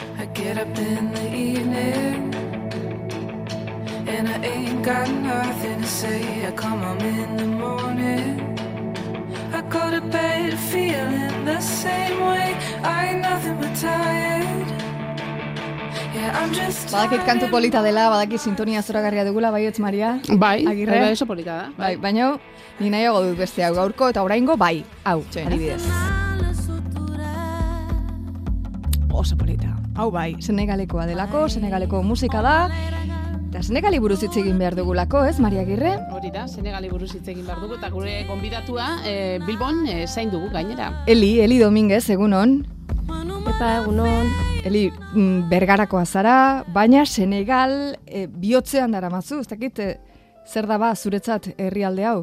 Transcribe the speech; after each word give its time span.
I 0.00 0.26
get 0.26 0.58
up 0.58 0.78
in 0.78 1.10
the 1.10 1.26
evening 1.34 2.30
and 4.06 4.28
I 4.28 4.38
ain't 4.46 4.84
got 4.84 5.10
nothing 5.10 5.82
to 5.82 5.88
say. 5.88 6.46
I 6.46 6.52
come 6.52 6.78
home 6.86 7.02
in 7.02 7.36
the 7.36 7.46
morning. 7.46 8.38
I 9.52 9.60
go 9.62 9.90
to 9.90 10.00
bed 10.00 10.54
feeling 10.70 11.44
the 11.44 11.58
same 11.60 12.14
way. 12.30 12.54
I 12.86 13.10
ain't 13.10 13.22
nothing 13.22 13.58
but 13.58 13.74
tired. 13.74 14.68
Yeah, 16.14 16.38
I'm 16.38 16.54
just 16.54 16.94
Badakit 16.94 17.26
kantu 17.26 17.50
polita 17.50 17.82
dela, 17.82 18.06
badakit 18.14 18.38
sintonia 18.38 18.86
zoragarria 18.86 19.26
dugula, 19.26 19.50
baietz 19.50 19.82
Maria? 19.82 20.20
Bai, 20.30 20.62
Agirre? 20.62 20.94
bai, 20.94 21.10
oso 21.10 21.26
polita 21.26 21.58
da. 21.58 21.66
Bai, 21.74 21.96
baina 21.96 22.38
ni 22.78 22.86
nahiago 22.86 23.26
dut 23.26 23.38
beste 23.38 23.66
hau 23.66 23.74
gaurko 23.74 24.14
eta 24.14 24.22
oraingo 24.22 24.54
bai, 24.56 24.84
hau, 25.02 25.24
adibidez. 25.34 25.82
Oso 29.10 29.34
polita. 29.34 29.77
Hau 29.98 30.12
bai, 30.14 30.36
Senegalekoa 30.38 31.08
delako, 31.10 31.48
Senegaleko 31.50 32.04
musika 32.06 32.38
da. 32.38 32.52
Eta 33.48 33.64
Senegali 33.66 33.98
buruz 33.98 34.20
hitz 34.22 34.36
egin 34.38 34.60
behar 34.60 34.76
dugulako, 34.78 35.24
ez, 35.26 35.40
Maria 35.42 35.64
Agirre? 35.64 35.96
Hori 36.14 36.30
da, 36.30 36.44
Senegali 36.46 36.86
buruz 36.92 37.08
hitz 37.16 37.24
egin 37.24 37.42
behar 37.42 37.58
dugu, 37.64 37.74
eta 37.80 37.90
gure 37.90 38.12
gonbidatua 38.28 38.86
e, 39.02 39.14
Bilbon 39.42 39.80
e, 39.90 40.04
zain 40.06 40.30
dugu 40.30 40.52
gainera. 40.54 40.92
Eli, 41.10 41.32
Eli 41.42 41.58
Dominguez, 41.58 42.04
egunon. 42.14 42.60
Epa, 43.08 43.72
egunon. 43.80 44.30
Eli, 44.68 44.84
mm, 44.92 45.48
bergarakoa 45.50 46.04
zara, 46.06 46.36
baina 46.70 47.02
Senegal 47.02 47.74
e, 48.06 48.28
bihotzean 48.30 48.94
dara 48.94 49.10
mazu, 49.10 49.40
ez 49.42 49.50
dakit, 49.50 49.82
e, 49.82 49.98
zer 50.46 50.70
da 50.70 50.78
ba 50.78 50.92
zuretzat 50.94 51.50
herrialde 51.56 52.06
hau? 52.06 52.20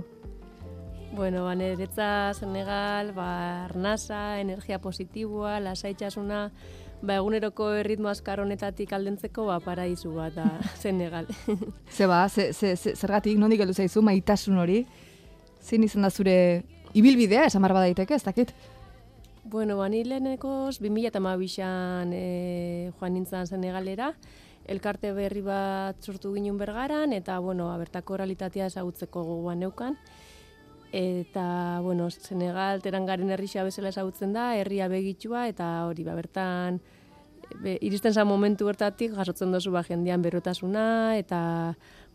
Bueno, 1.11 1.43
ba, 1.43 1.59
niretza 1.59 2.31
Senegal, 2.39 3.11
ba, 3.15 3.65
arnasa, 3.65 4.39
energia 4.39 4.79
positiboa, 4.79 5.59
lasaitasuna, 5.59 6.45
ba, 7.05 7.19
eguneroko 7.21 7.71
erritmo 7.79 8.09
azkar 8.11 8.41
honetatik 8.43 8.93
aldentzeko, 8.93 9.47
ba, 9.49 9.59
paraizu 9.63 10.13
bat 10.17 10.35
da 10.35 10.45
Senegal. 10.83 11.27
Ze 11.95 12.07
ba, 12.07 12.27
ze, 12.29 12.51
ze, 12.53 12.75
ze, 12.75 12.95
zergatik 12.95 13.37
nondik 13.37 13.61
heldu 13.63 13.73
zaizu 13.73 14.01
maitasun 14.01 14.57
hori? 14.57 14.85
Zein 15.61 15.83
izan 15.83 16.05
da 16.05 16.09
zure 16.09 16.63
ibilbidea, 16.93 17.45
esan 17.49 17.63
barba 17.65 17.81
daiteke, 17.85 18.15
ez 18.15 18.23
dakit? 18.23 18.53
bueno, 19.45 19.77
ba, 19.77 19.87
ni 19.89 20.03
lehenekoz, 20.03 20.81
2008an 20.81 22.09
e, 22.13 22.91
joan 22.97 23.13
nintzen 23.13 23.45
Senegalera, 23.45 24.09
elkarte 24.65 25.11
berri 25.13 25.43
bat 25.45 26.01
sortu 26.01 26.33
ginen 26.33 26.57
bergaran, 26.57 27.13
eta, 27.13 27.37
bueno, 27.39 27.69
ba, 27.69 27.77
bertako 27.77 28.17
realitatea 28.17 28.65
ezagutzeko 28.71 29.23
gogoan 29.23 29.61
neukan. 29.61 29.99
Eta, 30.95 31.81
bueno, 31.83 32.07
Senegal 32.09 32.79
terangaren 32.79 33.33
herrixea 33.33 33.65
bezala 33.67 33.89
ezagutzen 33.91 34.31
da, 34.31 34.53
herria 34.55 34.87
begitxua, 34.87 35.49
eta 35.51 35.65
hori, 35.89 36.05
ba, 36.07 36.13
bertan, 36.15 36.77
be, 37.59 37.73
iristen 37.83 38.15
zan 38.15 38.29
momentu 38.29 38.69
bertatik, 38.69 39.11
jasotzen 39.17 39.51
dozu 39.51 39.73
ba, 39.75 39.83
jendean 39.83 40.23
berotasuna, 40.23 41.17
eta 41.19 41.41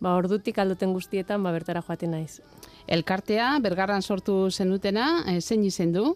ba, 0.00 0.14
ordutik 0.16 0.56
alduten 0.58 0.94
guztietan 0.96 1.44
ba, 1.44 1.52
bertara 1.52 1.84
joaten 1.84 2.16
naiz. 2.16 2.40
Elkartea, 2.88 3.52
bergarran 3.60 4.00
sortu 4.00 4.46
zenutena, 4.50 5.26
e, 5.28 5.40
zein 5.40 5.64
izen 5.68 5.92
du, 5.92 6.14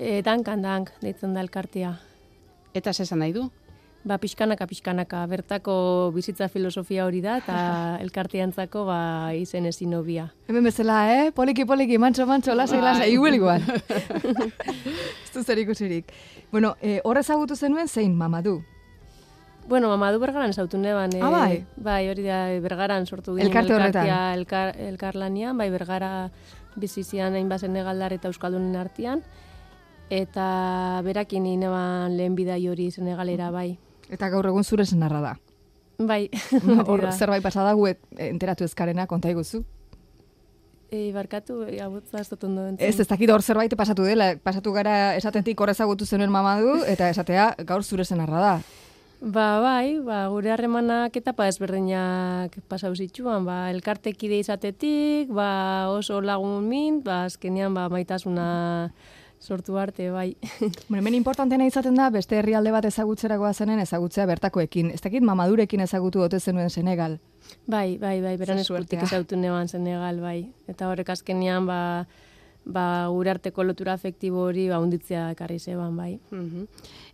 E, 0.00 0.22
dankan, 0.24 0.62
dank, 0.64 0.94
deitzen 1.04 1.34
da 1.36 1.42
elkartea. 1.44 1.98
eta 2.72 2.92
zesan 2.94 3.18
nahi 3.18 3.32
du. 3.34 3.50
Ba, 4.00 4.16
pixkanaka, 4.16 4.64
pixkanaka, 4.64 5.26
bertako 5.28 5.74
bizitza 6.14 6.48
filosofia 6.48 7.04
hori 7.04 7.20
da, 7.20 7.36
eta 7.42 7.56
elkarteantzako 8.04 8.86
ba, 8.88 9.00
izen 9.36 9.68
ezin 9.68 9.92
hobia. 9.92 10.30
Hemen 10.48 10.64
bezala, 10.64 11.02
eh? 11.12 11.26
Poliki, 11.36 11.66
poliki, 11.68 11.98
mantso, 12.00 12.24
mantso, 12.26 12.54
lasai, 12.56 12.80
lasai, 12.80 13.10
igual, 13.12 13.36
igual. 13.36 13.60
ez 15.24 15.32
du 15.34 15.42
zer 15.44 15.60
ikusirik. 15.60 16.14
Bueno, 16.50 16.76
eh, 16.80 17.00
hor 17.04 17.20
ezagutu 17.20 17.56
zenuen 17.56 17.88
zein, 17.88 18.16
mamadu? 18.16 18.62
Bueno, 19.68 19.90
mamadu 19.92 20.18
bergaran 20.18 20.54
zautu 20.56 20.80
neban. 20.80 21.12
Ah, 21.20 21.28
bai? 21.30 21.66
Bai, 21.76 22.08
hori 22.08 22.24
da, 22.24 22.46
bergaran 22.64 23.04
sortu 23.06 23.36
ginen 23.36 23.50
Elkarte 23.50 23.76
horretan. 23.76 24.08
elkar, 24.32 24.72
elkarlanian, 24.80 25.58
bai, 25.58 25.68
bergara 25.70 26.30
bizizian 26.80 27.36
hainbat 27.36 27.60
Senegaldar 27.60 28.16
eta 28.16 28.32
Euskaldunen 28.32 28.80
artean, 28.80 29.20
eta 30.08 31.02
berakin 31.04 31.44
neban 31.60 32.16
lehen 32.16 32.34
bidai 32.34 32.66
hori 32.66 32.90
Senegalera, 32.90 33.50
bai. 33.50 33.78
Eta 34.10 34.28
gaur 34.28 34.50
egun 34.50 34.64
zure 34.64 34.86
senarra 34.86 35.20
da. 35.22 35.34
Bai, 36.00 36.30
Hor 36.88 37.04
zerbait 37.12 37.42
pasada 37.44 37.74
gu 37.76 37.92
enteratu 38.16 38.64
ezkarena, 38.64 39.06
konta 39.06 39.30
iguzu. 39.30 39.62
E, 40.90 41.12
barkatu, 41.14 41.62
e, 41.68 41.78
abutza 41.84 42.24
ondo 42.42 42.66
entzun. 42.66 42.82
Ez, 42.82 42.98
ez 42.98 43.06
dakit 43.06 43.30
hor 43.30 43.42
zerbait 43.42 43.74
pasatu 43.78 44.02
dela, 44.02 44.32
pasatu 44.42 44.72
gara 44.72 45.14
esatentik 45.14 45.60
hor 45.60 45.70
ezagutu 45.70 46.06
zenuen 46.06 46.32
mamadu, 46.32 46.80
eta 46.84 47.10
esatea 47.10 47.54
gaur 47.64 47.84
zure 47.84 48.04
senarra 48.04 48.40
da. 48.40 48.54
Ba, 49.20 49.60
bai, 49.60 50.00
ba, 50.00 50.24
gure 50.32 50.50
harremanak 50.50 51.14
etapa 51.20 51.46
ezberdinak 51.46 52.56
pasau 52.72 52.94
zitsuan, 52.96 53.44
ba, 53.44 53.68
elkartekide 53.70 54.40
izatetik, 54.40 55.28
ba, 55.28 55.92
oso 55.92 56.22
lagun 56.24 56.64
min, 56.66 57.02
ba, 57.04 57.26
azkenean, 57.28 57.76
ba, 57.76 57.90
maitasuna 57.92 58.48
sortu 59.40 59.78
arte, 59.78 60.10
bai. 60.10 60.36
Bueno, 60.88 61.00
hemen 61.00 61.14
importantena 61.14 61.66
izaten 61.66 61.96
da, 61.96 62.10
beste 62.10 62.38
herrialde 62.38 62.70
bat 62.70 62.84
ezagutzeragoa 62.84 63.52
zenen 63.54 63.80
ezagutzea 63.80 64.26
bertakoekin. 64.26 64.90
Ez 64.94 65.00
dakit 65.00 65.24
mamadurekin 65.24 65.80
ezagutu 65.80 66.22
ote 66.22 66.40
zenuen 66.40 66.70
Senegal. 66.70 67.18
Bai, 67.66 67.96
bai, 67.98 68.20
bai, 68.20 68.36
beran 68.38 68.60
eskutik 68.60 69.02
ezautu 69.02 69.36
neban 69.36 69.68
Senegal, 69.68 70.20
bai. 70.20 70.50
Eta 70.68 70.90
horrek 70.90 71.08
azkenean, 71.16 71.66
ba, 71.66 71.80
ba, 72.72 73.08
gure 73.10 73.30
arteko 73.34 73.64
lotura 73.64 73.94
afektibo 73.98 74.44
hori, 74.48 74.68
ba, 74.70 74.80
unditzea 74.82 75.30
ekarri 75.34 75.58
zeban, 75.58 75.96
bai. 75.96 76.18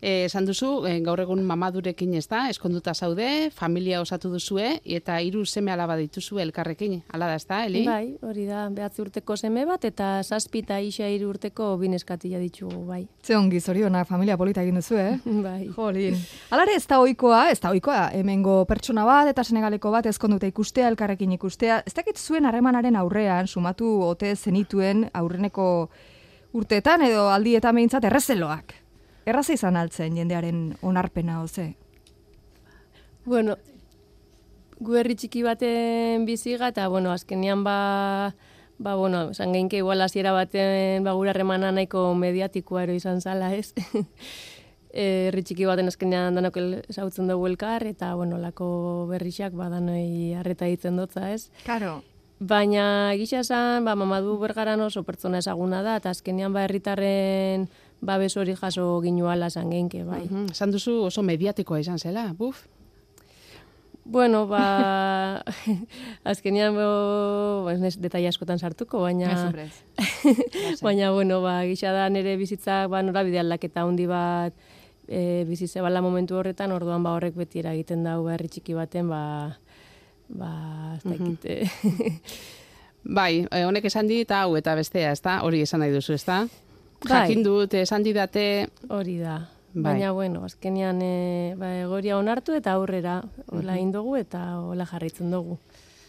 Eh, 0.01 0.27
esan 0.27 0.47
duzu, 0.47 0.87
eh, 0.87 1.01
gaur 1.05 1.21
egun 1.21 1.43
mamadurekin 1.47 2.15
ez 2.15 2.27
da, 2.29 2.47
eskonduta 2.53 2.95
zaude, 2.95 3.51
familia 3.51 4.01
osatu 4.01 4.31
duzue, 4.31 4.81
eta 4.85 5.19
hiru 5.21 5.45
seme 5.47 5.73
alaba 5.73 5.97
dituzu 5.97 6.39
elkarrekin. 6.45 7.03
Hala 7.13 7.31
da, 7.33 7.35
ez 7.35 7.47
da, 7.47 7.65
Eli? 7.67 7.85
Bai, 7.87 8.17
hori 8.23 8.47
da, 8.47 8.69
behatzi 8.71 9.03
urteko 9.03 9.37
seme 9.37 9.65
bat, 9.67 9.85
eta 9.85 10.23
zazpi 10.23 10.63
eta 10.65 10.79
isa 10.81 11.09
hiru 11.09 11.31
urteko 11.33 11.73
bineskatila 11.81 12.39
ditugu, 12.43 12.85
bai. 12.87 13.07
Ze 13.25 13.37
ongi, 13.37 13.61
zoriona, 13.61 14.05
familia 14.05 14.37
polita 14.37 14.63
egin 14.63 14.81
duzu, 14.81 14.97
eh? 15.01 15.19
bai. 15.47 15.69
Jolin. 15.77 16.19
Alare 16.51 16.77
ez 16.77 16.87
da 16.87 17.01
ohikoa, 17.01 17.51
ez 17.51 17.61
da 17.61 17.71
ohikoa, 17.71 18.11
hemengo 18.15 18.65
pertsona 18.69 19.05
bat 19.09 19.31
eta 19.33 19.45
senegaleko 19.45 19.91
bat 19.91 20.07
ezkonduta 20.07 20.47
ikustea, 20.51 20.89
elkarrekin 20.93 21.33
ikustea. 21.37 21.81
Ez 21.87 21.95
dakit 21.97 22.19
zuen 22.19 22.47
harremanaren 22.47 22.97
aurrean, 22.97 23.47
sumatu 23.47 23.89
ote 24.07 24.35
zenituen 24.37 25.07
aurreneko 25.47 25.91
urteetan 26.57 27.03
edo 27.03 27.29
aldietan 27.31 27.75
behintzat 27.75 28.05
errezeloak. 28.05 28.75
Erraza 29.27 29.53
izan 29.53 29.77
altzen 29.77 30.17
jendearen 30.17 30.77
onarpena, 30.83 31.43
oze. 31.43 31.75
Bueno, 33.25 33.57
gu 34.79 34.95
herri 34.97 35.17
txiki 35.17 35.43
baten 35.43 36.25
biziga, 36.27 36.69
eta, 36.69 36.89
bueno, 36.89 37.11
azkenean 37.13 37.65
ba, 37.65 38.35
ba, 38.79 38.95
bueno, 38.95 39.31
esan 39.31 39.53
geinke 39.53 39.79
igual 39.79 40.01
hasiera 40.01 40.33
baten 40.33 41.03
ba, 41.05 41.13
gure 41.13 41.31
harremana 41.31 41.73
nahiko 41.73 42.15
mediatikoa 42.15 42.85
ero 42.85 42.95
izan 42.95 43.21
zala, 43.21 43.53
ez? 43.55 43.75
Herri 44.97 45.43
txiki 45.43 45.67
baten 45.67 45.91
azkenean 45.91 46.39
danok 46.39 46.57
ezagutzen 46.89 47.27
dugu 47.29 47.51
elkar, 47.51 47.85
eta, 47.85 48.15
bueno, 48.15 48.39
lako 48.39 49.07
berrixak 49.11 49.53
ba, 49.53 49.69
danoi 49.69 50.33
harreta 50.39 50.71
ditzen 50.71 50.97
dotza, 50.97 51.33
ez? 51.35 51.51
Karo. 51.67 51.99
Baina 52.39 53.17
gisa 53.17 53.41
esan, 53.41 53.87
ba, 53.89 53.95
mamadu 53.97 54.37
bergaran 54.37 54.81
oso 54.85 55.03
pertsona 55.09 55.41
ezaguna 55.41 55.81
da, 55.83 55.97
eta 55.97 56.13
azkenean 56.13 56.53
ba, 56.53 56.67
herritarren 56.67 57.69
babes 58.05 58.35
hori 58.37 58.53
jaso 58.59 59.01
ginuala 59.01 59.49
esan 59.49 59.71
geinke, 59.73 60.05
bai. 60.05 60.27
Mhm, 60.29 60.51
Esan 60.53 60.75
duzu 60.75 60.99
oso 61.09 61.25
mediatikoa 61.25 61.81
izan 61.81 61.99
zela, 61.99 62.33
buf. 62.37 62.67
Bueno, 64.05 64.45
ba, 64.47 65.43
azkenean 66.31 66.77
bo, 66.77 67.71
ez 67.73 67.81
nez 67.81 67.97
detaile 67.99 68.29
askotan 68.29 68.61
sartuko, 68.61 69.01
baina, 69.03 69.33
baina, 70.85 71.11
bueno, 71.17 71.41
ba, 71.41 71.63
gisa 71.65 71.91
da 71.97 72.11
nire 72.13 72.37
bizitzak, 72.37 72.91
ba, 72.93 73.01
norabide 73.03 73.41
aldaketa 73.41 73.83
handi 73.83 74.07
bat, 74.07 74.53
e, 75.09 75.45
bizi 75.49 75.67
zebala 75.67 76.03
momentu 76.05 76.37
horretan, 76.37 76.73
orduan 76.77 77.03
ba 77.03 77.17
horrek 77.17 77.35
beti 77.35 77.65
eragiten 77.65 78.05
dau 78.05 78.27
herri 78.29 78.53
txiki 78.53 78.77
baten, 78.77 79.09
ba, 79.09 79.57
ba, 80.29 80.97
ez 80.97 81.03
dakit, 81.05 81.45
eh, 81.45 82.21
Bai, 83.17 83.47
eh, 83.51 83.65
honek 83.65 83.85
esan 83.87 84.09
dit 84.11 84.31
hau 84.35 84.57
eta 84.59 84.75
bestea, 84.75 85.13
ezta? 85.15 85.41
Hori 85.47 85.61
esan 85.63 85.81
nahi 85.81 85.93
duzu, 85.95 86.17
ezta? 86.17 86.47
Bai. 87.05 87.11
Jakin 87.13 87.45
dut, 87.45 87.75
esan 87.79 88.03
didate, 88.03 88.67
hori 88.89 89.19
da. 89.21 89.39
Bai. 89.77 89.93
Baina, 89.93 90.13
bueno, 90.17 90.43
azkenean 90.45 91.03
e, 91.05 91.55
ba, 91.61 91.69
egoria 91.83 92.17
onartu 92.17 92.55
eta 92.57 92.73
aurrera, 92.73 93.21
hola 93.53 93.75
egin 93.77 93.91
dugu 93.93 94.17
eta 94.17 94.41
hola 94.63 94.87
jarraitzen 94.89 95.31
dugu. 95.31 95.59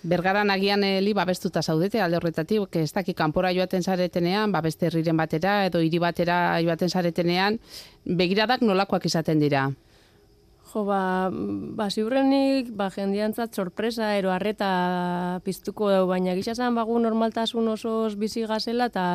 Bergaran 0.07 0.53
agian 0.53 0.85
heli 0.87 1.11
babestuta 1.13 1.61
zaudete 1.61 1.99
alde 1.99 2.15
horretatik, 2.15 2.77
ez 2.79 2.93
dakik 2.95 3.17
kanpora 3.17 3.51
joaten 3.51 3.83
zaretenean, 3.83 4.53
ba 4.55 4.61
beste 4.61 4.87
herriren 4.87 5.17
batera 5.17 5.65
edo 5.67 5.81
hiri 5.83 5.99
batera 5.99 6.61
joaten 6.63 6.89
zaretenean, 6.89 7.59
begiradak 8.05 8.63
nolakoak 8.63 9.05
izaten 9.09 9.43
dira. 9.43 9.67
Jo, 10.77 10.83
ba, 10.85 11.31
ba 11.33 11.88
ziurrenik, 11.89 12.68
ba, 12.77 12.91
jendiantzat 12.94 13.56
sorpresa, 13.57 14.12
ero 14.19 14.29
harreta 14.29 15.39
piztuko 15.41 15.89
dugu, 15.89 16.12
baina 16.12 16.35
gisa 16.38 16.53
zan 16.53 16.75
bagu 16.77 17.00
normaltasun 17.01 17.68
osoz 17.74 18.13
bizi 18.15 18.45
gazela, 18.45 18.91
eta 18.94 19.07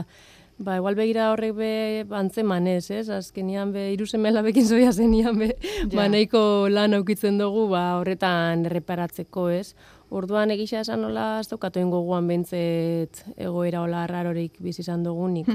Ba, 0.62 0.76
igual 0.76 0.94
begira 0.94 1.30
horrek 1.32 1.54
be 1.56 1.68
antzeman 2.14 2.66
ez, 2.68 2.90
ez? 2.92 3.08
Azkenian 3.10 3.72
be, 3.72 3.86
iru 3.94 4.04
semela 4.06 4.42
bekin 4.44 4.66
zoia 4.68 4.92
zenian 4.92 5.38
be, 5.40 5.48
Ja. 5.88 5.88
ba, 5.96 6.04
nahiko 6.12 6.68
lan 6.70 6.94
aukitzen 6.94 7.38
dugu, 7.40 7.64
ba, 7.72 7.96
horretan 7.98 8.66
erreparatzeko, 8.68 9.48
ez? 9.50 9.72
Orduan 10.12 10.52
egisa 10.52 10.82
esan 10.84 11.00
nola, 11.02 11.40
ez 11.40 11.48
daukatu 11.48 11.80
gogoan 11.90 12.28
bentzet 12.28 13.24
egoera 13.36 13.80
hola 13.80 14.06
rarorik 14.06 14.60
bizi 14.60 14.82
izan 14.84 15.02
dugunik. 15.02 15.48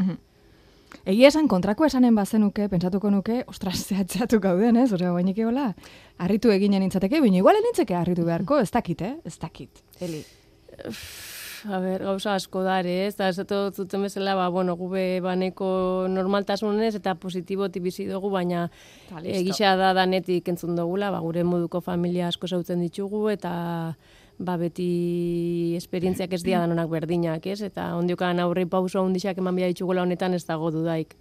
Egia 1.06 1.30
esan 1.32 1.48
kontrako 1.48 1.86
esanen 1.86 2.16
bazenuke, 2.16 2.68
pentsatuko 2.72 3.12
nuke, 3.14 3.44
ostras, 3.48 3.78
zehatzeatu 3.90 4.40
gauden, 4.44 4.80
ez? 4.82 4.92
Osea, 4.94 5.14
guainik 5.16 5.40
egola, 5.44 5.72
harritu 6.18 6.52
eginen 6.54 6.86
nintzateke, 6.86 7.22
baina 7.24 7.42
igual 7.44 7.60
nintzeke 7.64 7.96
harritu 7.96 8.26
beharko, 8.28 8.60
ez 8.64 8.72
dakit, 8.72 9.02
eh? 9.02 9.16
Ez 9.26 9.38
dakit, 9.40 9.84
Eli. 10.02 10.24
A 11.68 11.80
ber, 11.82 12.04
gauza 12.06 12.36
asko 12.38 12.62
dare, 12.64 12.94
ez? 13.08 13.16
Da, 13.18 13.32
dut 13.32 13.76
zuten 13.76 14.04
bezala, 14.06 14.36
ba, 14.38 14.48
bueno, 14.54 14.76
gube 14.78 15.20
baneko 15.26 16.06
normaltasunez 16.12 16.94
eta 17.00 17.16
positibotik 17.18 17.84
bizi 17.84 18.06
dugu, 18.08 18.30
baina 18.30 18.68
egisa 19.24 19.74
da 19.80 19.94
danetik 19.98 20.48
entzun 20.54 20.78
dugula, 20.78 21.10
ba, 21.12 21.20
gure 21.26 21.44
moduko 21.44 21.82
familia 21.82 22.30
asko 22.30 22.48
zautzen 22.48 22.84
ditugu, 22.86 23.26
eta 23.34 23.52
ba, 24.38 24.58
beti 24.58 25.76
esperientziak 25.78 26.34
ez 26.34 26.44
dia 26.46 26.62
danonak 26.62 26.90
berdinak, 26.90 27.46
ez? 27.48 27.62
Eta 27.66 27.90
ondiokan 27.98 28.40
aurre 28.40 28.68
pauso 28.70 29.04
handixak 29.04 29.38
eman 29.42 29.56
bia 29.56 29.68
ditugula 29.68 30.04
honetan 30.06 30.34
ez 30.34 30.46
dago 30.46 30.72
dudaik. 30.72 31.16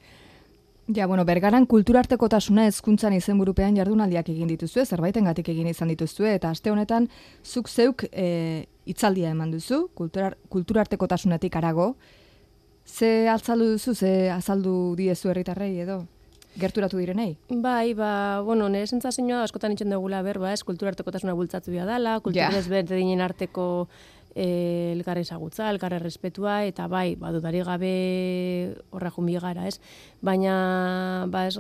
Ja, 0.95 1.09
bueno, 1.11 1.25
bergaran 1.27 1.65
kulturartekotasuna 1.67 2.69
hezkuntzan 2.69 3.17
izenburupean 3.17 3.75
jardunaldiak 3.75 4.29
egin 4.31 4.47
dituzue, 4.53 4.85
zerbaitengatik 4.87 5.49
egin 5.51 5.67
izan 5.67 5.91
dituzue, 5.91 6.37
eta 6.39 6.53
aste 6.55 6.71
honetan 6.71 7.09
zuk 7.43 7.69
zeuk 7.69 8.05
e, 8.13 8.67
hitzaldia 8.87 9.33
eman 9.35 9.51
duzu, 9.51 9.89
kulturar, 9.99 10.37
kulturartekotasunetik 10.49 11.57
arago. 11.59 11.97
Ze 12.87 13.27
altzaldu 13.29 13.73
duzu, 13.73 13.95
ze 13.95 14.31
azaldu 14.31 14.95
diezu 14.95 15.33
herritarrei 15.33 15.73
edo? 15.83 16.05
Gerturatu 16.57 16.99
direnei? 16.99 17.37
Bai, 17.51 17.95
ba, 17.95 18.41
bueno, 18.45 18.69
nire 18.73 18.89
sentsazioa 18.89 19.43
da 19.43 19.47
askotan 19.47 19.75
itxen 19.75 19.93
dugula 19.93 20.23
berba, 20.25 20.53
ez, 20.53 20.63
kulturartekotasuna 20.65 21.35
bultzatu 21.37 21.71
bia 21.75 21.87
dela, 21.89 22.19
kultura 22.21 22.51
Ja. 22.53 22.59
ezberdinen 22.59 23.21
arteko 23.21 23.89
eh, 24.35 24.93
elkarre 24.93 25.21
ezagutza, 25.21 25.69
elkarre 25.71 25.99
respetua, 25.99 26.65
eta 26.65 26.87
bai, 26.89 27.17
ba, 27.17 27.33
dudari 27.33 27.63
gabe 27.65 28.77
horra 28.91 29.11
jumbi 29.11 29.39
gara, 29.41 29.67
ez? 29.67 29.81
Baina, 30.21 31.27
ba, 31.29 31.47
ez 31.47 31.57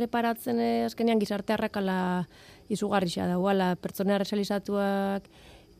reparatzen 0.00 0.60
eh, 0.60 0.84
azkenean 0.86 1.20
gizarte 1.20 1.52
harrakala 1.52 2.26
izugarrixa 2.68 3.26
dauala, 3.26 3.76
pertsona 3.76 4.18
realizatuak 4.18 5.28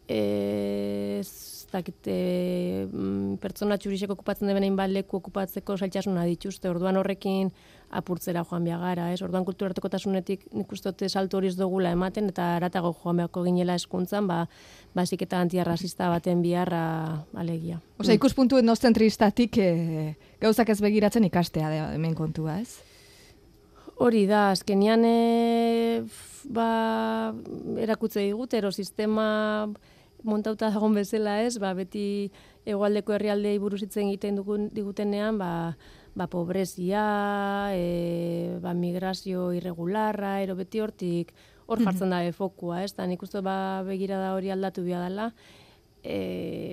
ez 0.09 1.67
dakit, 1.73 2.07
e, 2.07 2.87
mm, 2.87 3.39
pertsona 3.43 3.77
txurisek 3.77 4.13
okupatzen 4.15 4.47
deben 4.47 4.63
hainbat 4.63 4.93
leku 4.93 5.19
okupatzeko 5.19 5.77
zailtasuna 5.77 6.25
dituzte, 6.29 6.71
orduan 6.71 6.97
horrekin 6.97 7.51
apurtzera 7.91 8.43
joan 8.45 8.65
behar 8.67 8.81
gara, 8.81 9.13
ez? 9.13 9.21
Orduan 9.23 9.45
kulturartekotasunetik 9.47 10.47
nik 10.53 10.73
uste 10.73 11.09
salto 11.09 11.39
hori 11.39 11.49
ez 11.53 11.57
dugula 11.57 11.93
ematen, 11.95 12.29
eta 12.33 12.57
aratago 12.57 12.91
joan 13.03 13.17
beharko 13.23 13.45
ginela 13.47 13.77
eskuntzan, 13.79 14.27
ba, 14.27 14.49
basic 14.95 15.23
eta 15.23 15.41
antiarrazista 15.41 16.09
baten 16.11 16.43
biharra 16.43 17.25
alegia. 17.35 17.81
Osea, 17.99 18.15
ikuspuntu 18.19 18.59
etnozentristatik 18.59 19.59
e, 19.59 19.71
gauzak 20.43 20.69
ez 20.75 20.81
begiratzen 20.83 21.25
ikastea 21.25 21.71
da 21.71 21.93
hemen 21.95 22.15
kontua, 22.19 22.59
ez? 22.61 22.81
Hori 23.97 24.27
da, 24.29 24.51
azkenian 24.53 25.05
e, 25.09 26.03
f- 26.05 26.45
ba, 26.53 27.33
erakutze 27.81 28.21
digut, 28.21 28.53
ero 28.55 28.73
sistema 28.73 29.69
montauta 30.27 30.69
dagoen 30.75 30.99
bezala 30.99 31.39
ez, 31.47 31.55
ba, 31.63 31.71
beti 31.73 32.33
egualdeko 32.67 33.15
herrialdei 33.15 33.59
buruz 33.63 33.81
hitz 33.87 33.97
egiten 34.03 34.37
dugun 34.43 34.69
digutenean, 34.75 35.39
ba, 35.39 35.77
ba 36.17 36.27
pobrezia, 36.33 37.69
e, 37.77 38.57
ba, 38.65 38.73
migrazio 38.73 39.51
irregularra, 39.53 40.41
ero 40.41 40.57
beti 40.57 40.81
hortik, 40.81 41.35
hor 41.69 41.83
jartzen 41.85 42.15
da 42.15 42.23
fokua, 42.33 42.81
ez, 42.87 42.95
da 42.97 43.05
nik 43.07 43.23
uste 43.23 43.43
ba, 43.45 43.85
begirada 43.85 44.33
hori 44.35 44.51
aldatu 44.51 44.87
bia 44.87 45.03
dela, 45.05 45.29
e, 46.01 46.73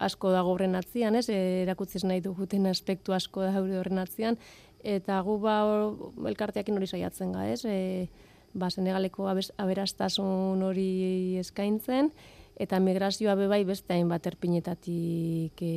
asko 0.00 0.32
dago 0.32 0.56
horren 0.56 0.78
atzian, 0.80 1.18
ez, 1.20 1.28
e, 1.28 1.38
erakutzi 1.66 2.00
ez 2.00 2.06
nahi 2.08 2.24
duguten 2.24 2.66
aspektu 2.72 3.12
asko 3.12 3.44
da 3.44 3.52
horren 3.60 4.00
atzian, 4.00 4.40
eta 4.80 5.20
gu 5.26 5.38
ba 5.44 5.60
hor, 5.68 6.12
elkarteakin 6.32 6.80
hori 6.80 6.88
saiatzen 6.88 7.36
ga, 7.36 7.44
ez, 7.52 7.66
e, 7.68 8.08
ba 8.56 8.72
Senegaleko 8.72 9.28
abes, 9.28 9.50
aberastasun 9.60 10.64
hori 10.64 11.36
eskaintzen, 11.42 12.14
eta 12.56 12.80
migrazioa 12.80 13.36
bebai 13.36 13.66
beste 13.68 13.92
hainbat 13.92 14.24
erpinetatik 14.32 15.60
e, 15.60 15.74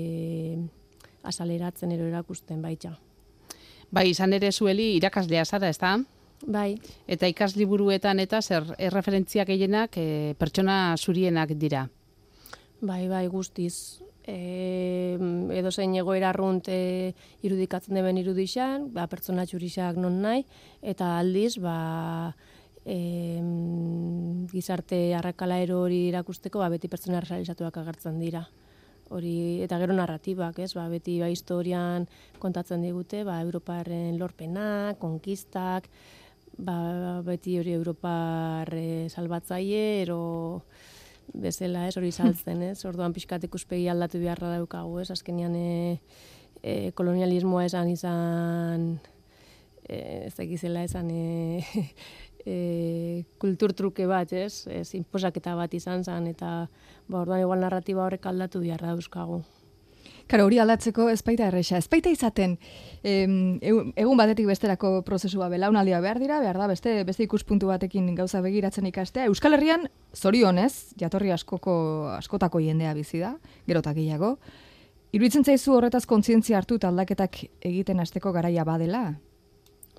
asaleratzen 1.23 1.91
ero 1.91 2.07
erakusten 2.07 2.61
baita. 2.61 2.97
Bai, 3.91 4.09
izan 4.09 4.33
ere 4.33 4.51
zueli 4.51 4.95
irakaslea 4.95 5.45
zara, 5.45 5.69
ez 5.69 5.77
da? 5.77 5.97
Bai, 6.47 6.79
Eta 7.07 7.27
ikasliburuetan 7.29 8.19
eta 8.19 8.41
zer 8.41 8.63
erreferentziak 8.79 9.47
gehienak 9.47 9.97
e, 9.97 10.33
pertsona 10.39 10.95
zurienak 10.97 11.53
dira. 11.53 11.89
bai, 12.81 13.07
bai, 13.07 13.27
guztiz. 13.27 14.01
E, 14.25 15.17
edo 15.53 15.71
zein 15.71 15.95
egoera 15.95 16.29
arrunt 16.29 16.67
e, 16.69 17.13
irudikatzen 17.41 17.95
deben 17.95 18.17
irudixan, 18.17 18.89
ba, 18.93 19.07
pertsona 19.07 19.45
txurixak 19.45 19.97
non 19.97 20.21
nahi, 20.21 20.45
eta 20.81 21.17
aldiz, 21.19 21.57
ba, 21.57 22.33
e, 22.85 22.97
gizarte 24.51 25.13
arrakalaero 25.17 25.81
hori 25.81 26.07
irakusteko, 26.09 26.59
ba, 26.59 26.69
beti 26.69 26.87
pertsona 26.87 27.21
realizatuak 27.21 27.77
agertzen 27.77 28.19
dira. 28.19 28.47
Hori, 29.11 29.59
eta 29.65 29.75
gero 29.81 29.95
narratibak, 29.97 30.61
ez? 30.63 30.71
Ba, 30.77 30.85
beti 30.91 31.17
ba, 31.19 31.27
historian 31.27 32.07
kontatzen 32.39 32.83
digute, 32.85 33.25
ba, 33.27 33.41
Europaren 33.43 34.15
lorpenak, 34.19 34.99
konkistak, 35.01 35.89
ba, 36.57 37.19
beti 37.27 37.57
hori 37.59 37.75
Europar 37.75 38.71
e, 38.71 39.09
salbatzaile, 39.11 39.83
ero 40.05 40.21
bezala, 41.33 41.87
ez, 41.89 41.97
hori 41.99 42.13
saltzen, 42.19 42.63
ez? 42.71 42.77
Orduan 42.87 43.11
pixkat 43.15 43.43
ikuspegi 43.49 43.89
aldatu 43.91 44.21
beharra 44.23 44.55
daukagu, 44.55 45.01
ez? 45.03 45.09
Azkenian 45.11 45.59
e, 45.59 45.99
e, 46.63 46.91
kolonialismoa 46.95 47.65
esan 47.67 47.91
izan 47.91 48.87
e, 49.87 50.27
ez 50.27 50.33
dakizela 50.37 50.85
esan 50.87 51.11
e, 51.11 51.61
e, 52.45 53.23
kulturtruke 53.41 54.05
bat, 54.09 54.33
ez? 54.33 54.67
Ez 54.67 54.93
inposaketa 54.97 55.55
bat 55.55 55.73
izan 55.73 56.03
zen, 56.03 56.27
eta 56.31 56.67
ba, 57.07 57.23
orduan 57.23 57.41
igual 57.43 57.63
narratiba 57.63 58.05
horrek 58.05 58.25
aldatu 58.25 58.61
beharra 58.63 58.95
dauzkagu. 58.95 59.41
Karo, 60.31 60.45
hori 60.47 60.61
aldatzeko 60.63 61.09
ez 61.11 61.19
baita 61.27 61.49
erresa. 61.49 61.75
Ez 61.81 61.89
baita 61.91 62.11
izaten, 62.13 62.53
em, 63.03 63.33
egun 63.99 64.17
batetik 64.19 64.47
besterako 64.47 65.01
prozesua 65.03 65.49
belaunaldia 65.51 65.99
behar 65.99 66.21
dira, 66.23 66.39
behar 66.39 66.57
da, 66.61 66.67
beste, 66.71 67.03
beste 67.03 67.25
ikuspuntu 67.25 67.67
batekin 67.67 68.13
gauza 68.15 68.39
begiratzen 68.41 68.87
ikastea. 68.87 69.25
Euskal 69.27 69.57
Herrian, 69.57 69.89
zorionez, 70.15 70.93
jatorri 70.99 71.33
askoko, 71.35 71.73
askotako 72.15 72.61
jendea 72.63 72.93
bizi 72.93 73.19
da, 73.19 73.35
gerotak 73.67 73.97
gehiago. 73.99 74.37
Iruditzen 75.11 75.43
zaizu 75.43 75.75
horretaz 75.75 76.05
kontzientzia 76.07 76.57
hartu 76.61 76.77
eta 76.79 76.87
aldaketak 76.87 77.43
egiten 77.67 77.99
hasteko 77.99 78.31
garaia 78.31 78.63
badela? 78.63 79.09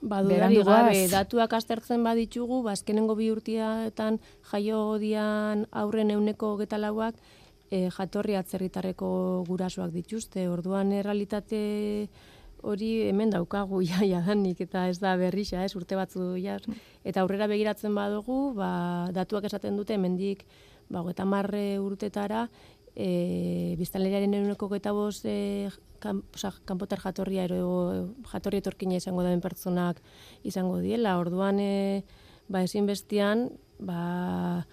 Badudari 0.02 0.59
Berandu 0.59 0.64
gabe, 0.66 1.06
datuak 1.12 1.52
aztertzen 1.54 2.02
baditugu, 2.02 2.62
ba, 2.66 2.75
azkenengo 2.75 3.14
bi 3.14 3.30
urteetan 3.30 4.18
jaio 4.50 4.99
dian 4.99 5.62
aurren 5.71 6.11
euneko 6.11 6.56
getalauak, 6.59 7.14
e, 7.71 7.88
jatorri 7.94 8.35
atzerritarreko 8.35 9.09
gurasoak 9.47 9.92
dituzte. 9.94 10.49
Orduan 10.50 10.90
errealitate 10.92 11.62
hori 12.62 12.90
hemen 13.09 13.30
daukagu 13.30 13.80
ja 13.90 14.02
jadanik 14.06 14.61
eta 14.66 14.88
ez 14.90 14.99
da 15.02 15.14
berrisa, 15.21 15.64
ez 15.64 15.76
urte 15.78 15.99
batzu 15.99 16.35
ja. 16.40 16.59
Eta 17.04 17.23
aurrera 17.23 17.47
begiratzen 17.50 17.94
badugu, 17.94 18.52
ba, 18.59 19.09
datuak 19.14 19.47
esaten 19.47 19.78
dute 19.78 19.94
hemendik 19.94 20.44
ba, 20.90 21.00
hogeita 21.00 21.25
marre 21.25 21.78
urtetara, 21.80 22.49
e, 22.94 23.75
biztanleriaren 23.78 24.35
eguneko 24.35 24.68
geta 24.75 24.92
boz 24.92 25.23
e, 25.25 25.71
kan, 26.02 26.23
oza, 26.35 26.52
kanpotar 26.68 27.00
jatorria 27.02 27.47
ero 27.47 28.12
jatorri 28.32 28.61
etorkina 28.62 28.99
izango 28.99 29.25
daben 29.25 29.42
pertsonak 29.44 30.02
izango 30.49 30.80
diela. 30.82 31.16
Orduan 31.23 31.61
e, 31.62 32.02
ba, 32.50 32.64
ezinbestian 32.66 33.49
ba, 33.78 34.64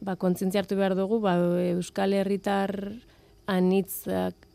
ba, 0.00 0.16
kontzientzia 0.16 0.62
hartu 0.62 0.78
behar 0.78 0.96
dugu 0.98 1.20
ba, 1.24 1.36
Euskal 1.74 2.14
Herritar 2.16 2.74
anitzak 3.48 4.46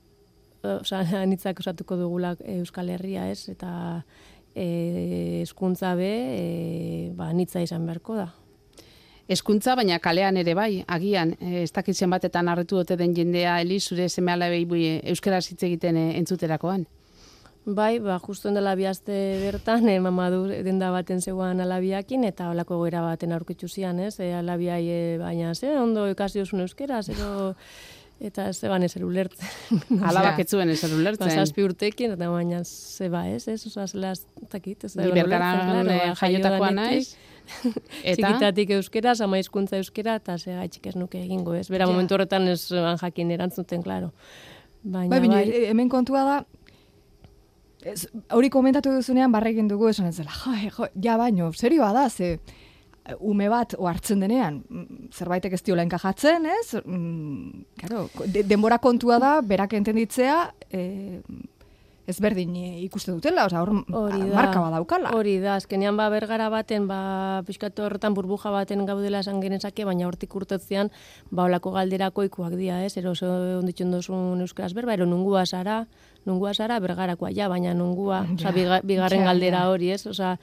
Osa, 0.63 1.01
anitzak 1.25 1.59
osatuko 1.59 1.97
dugula 1.99 2.37
Euskal 2.55 2.93
Herria, 2.93 3.27
ez? 3.31 3.49
Eta 3.51 3.73
e, 4.55 5.41
eskuntza 5.43 5.91
be, 5.99 6.13
e, 6.37 6.45
ba, 7.17 7.27
anitza 7.33 7.63
izan 7.63 7.85
beharko 7.89 8.15
da. 8.21 8.29
Eskuntza, 9.31 9.75
baina 9.79 9.99
kalean 10.03 10.37
ere 10.37 10.53
bai, 10.53 10.83
agian, 10.87 11.37
eh, 11.39 11.63
ez 11.63 11.71
dakit 11.71 11.95
zenbatetan 11.95 12.49
harritu 12.51 12.75
dute 12.81 12.97
den 12.99 13.15
jendea, 13.15 13.61
Eli, 13.61 13.79
zure 13.79 14.09
seme 14.09 14.33
alabei 14.33 14.65
bui 14.65 14.99
euskaraz 15.03 15.47
hitz 15.47 15.63
egiten 15.63 15.97
eh, 15.97 16.17
entzuterakoan. 16.19 16.85
Bai, 17.65 17.99
ba, 18.03 18.17
justu 18.19 18.51
dela 18.51 18.75
bihazte 18.75 19.15
bertan, 19.39 19.87
e, 19.87 19.95
mamadu 20.03 20.49
denda 20.65 20.89
baten 20.91 21.21
zegoan 21.21 21.61
alabiakin, 21.63 22.25
eta 22.27 22.49
holako 22.51 22.81
goera 22.81 23.01
baten 23.05 23.31
aurkitzu 23.31 23.69
zian, 23.69 24.01
ez? 24.03 24.17
E, 24.19 24.33
alabiai, 24.35 24.83
e, 24.91 25.17
baina, 25.21 25.53
ze, 25.55 25.71
ondo 25.79 26.09
ikasi 26.11 26.41
duzun 26.41 26.65
euskera, 26.65 26.99
zero, 27.03 27.53
eta 28.19 28.49
ez 28.51 28.57
zeban 28.59 28.83
ezer 28.83 29.05
ulertzen. 29.07 29.79
Alabak 30.09 30.43
ez 30.43 30.49
zuen 30.49 30.75
ezer 30.75 30.91
Ba, 30.91 30.99
ulertzen. 30.99 31.31
zazpi 31.31 31.63
urtekin, 31.63 32.17
eta 32.17 32.27
baina 32.33 32.59
zeba 32.67 33.29
ez, 33.31 33.47
ez, 33.47 33.61
oza, 33.71 33.87
zela 33.87 34.11
ez 34.11 34.25
dakit, 34.51 34.83
ez 34.83 34.97
da 34.97 35.07
eh, 35.07 35.23
ba, 35.23 35.39
jaiotakoa 36.19 36.67
jaio 36.67 36.75
naiz. 36.75 37.13
Eta 38.03 38.15
Txikitatik 38.15 38.69
euskera, 38.77 39.15
sama 39.15 39.37
hizkuntza 39.39 39.77
euskera, 39.77 40.15
eta 40.21 40.37
ze 40.37 40.51
gaitxik 40.55 40.87
ez 40.87 40.95
nuke 40.95 41.21
egingo, 41.21 41.53
ez? 41.55 41.67
Bera 41.69 41.85
Ja. 41.85 41.91
momentu 41.91 42.15
horretan 42.15 42.47
ez 42.47 42.69
ban 42.71 42.97
jakin 42.97 43.31
erantzuten, 43.31 43.81
claro. 43.83 44.11
Baina, 44.83 45.09
Bai, 45.09 45.19
bai, 45.19 45.45
bine, 45.45 45.67
hemen 45.69 45.89
kontua 45.89 46.23
da, 46.27 46.37
ez, 47.85 48.07
hori 48.31 48.49
komentatu 48.49 48.91
duzunean 48.91 49.31
barrekin 49.31 49.67
dugu 49.67 49.87
esan 49.89 50.07
ez 50.07 50.17
dela, 50.17 50.31
jo, 50.43 50.69
jo, 50.77 50.87
ja 51.03 51.17
baino, 51.17 51.51
serioa 51.53 51.91
da, 51.95 52.09
ze 52.09 52.39
ume 53.19 53.49
bat 53.51 53.73
ohartzen 53.77 54.21
denean, 54.23 54.61
mm, 54.69 55.09
zerbaitek 55.11 55.53
ez 55.57 55.61
diola 55.63 55.83
enkajatzen, 55.83 56.45
ez? 56.47 56.75
Mm, 56.85 57.65
claro, 57.81 58.05
de, 58.31 58.43
denbora 58.47 58.77
kontua 58.79 59.17
da, 59.19 59.41
berak 59.41 59.73
entenditzea, 59.75 60.53
e, 60.71 61.21
ezberdin 62.13 62.55
eh, 62.55 62.83
ikuste 62.85 63.11
dutela, 63.11 63.47
osea, 63.49 63.61
hor 63.63 63.71
marka 63.89 64.61
badaukala. 64.61 65.11
Hori 65.17 65.37
da, 65.43 65.57
azkenean 65.59 65.97
ba 65.99 66.07
bergara 66.13 66.49
baten, 66.53 66.87
ba 66.87 67.41
pixkat 67.47 67.79
horretan 67.83 68.15
burbuja 68.15 68.53
baten 68.53 68.85
gaudela 68.87 69.23
esan 69.25 69.41
genezake, 69.43 69.85
baina 69.89 70.07
hortik 70.07 70.33
urtetzean, 70.37 70.91
ba 71.31 71.47
olako 71.49 71.73
galderako 71.75 72.25
ikuak 72.29 72.57
dira, 72.59 72.81
ez? 72.85 72.95
Ero 73.01 73.13
oso 73.17 73.29
onditzen 73.59 73.91
dozun 73.93 74.41
euskaraz 74.45 74.73
berba, 74.77 74.95
ero 74.97 75.07
nungua 75.09 75.45
zara, 75.45 75.83
nungua 76.25 76.53
zara 76.53 76.79
bergarakoa, 76.83 77.33
ja, 77.35 77.49
baina 77.51 77.73
nungua, 77.73 78.23
Ja, 78.23 78.33
osea, 78.35 78.51
biga, 78.55 78.81
bigarren 78.83 79.23
ja, 79.23 79.31
galdera 79.31 79.67
hori, 79.69 79.91
ez? 79.93 80.05
Osea, 80.07 80.35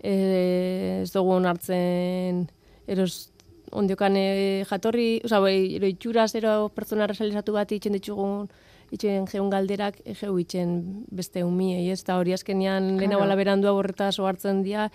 eh, 0.00 1.02
ez 1.02 1.10
dugu 1.12 1.34
onartzen, 1.36 2.46
eros 2.86 3.30
ondiokan 3.72 4.16
eh, 4.16 4.64
jatorri, 4.68 5.20
osea, 5.24 5.40
bai, 5.40 5.58
ero 5.76 5.90
itxuraz, 5.90 6.32
ero 6.38 6.68
pertsona 6.74 7.08
realizatu 7.10 7.56
bat 7.56 7.72
itxen 7.72 7.96
ditugun, 7.98 8.46
itxen 8.90 9.26
geun 9.26 9.50
galderak, 9.50 10.00
e, 10.04 10.14
geu 10.14 10.38
itxen 10.38 11.04
beste 11.10 11.44
umiei, 11.44 11.90
ez? 11.90 12.02
Eta 12.02 12.18
hori 12.18 12.32
azkenean 12.32 12.82
Claro. 12.84 12.98
lehenago 13.00 13.22
ala 13.22 13.36
berandua 13.36 13.72
horretaz 13.72 14.18
ohartzen 14.18 14.62
dira, 14.62 14.90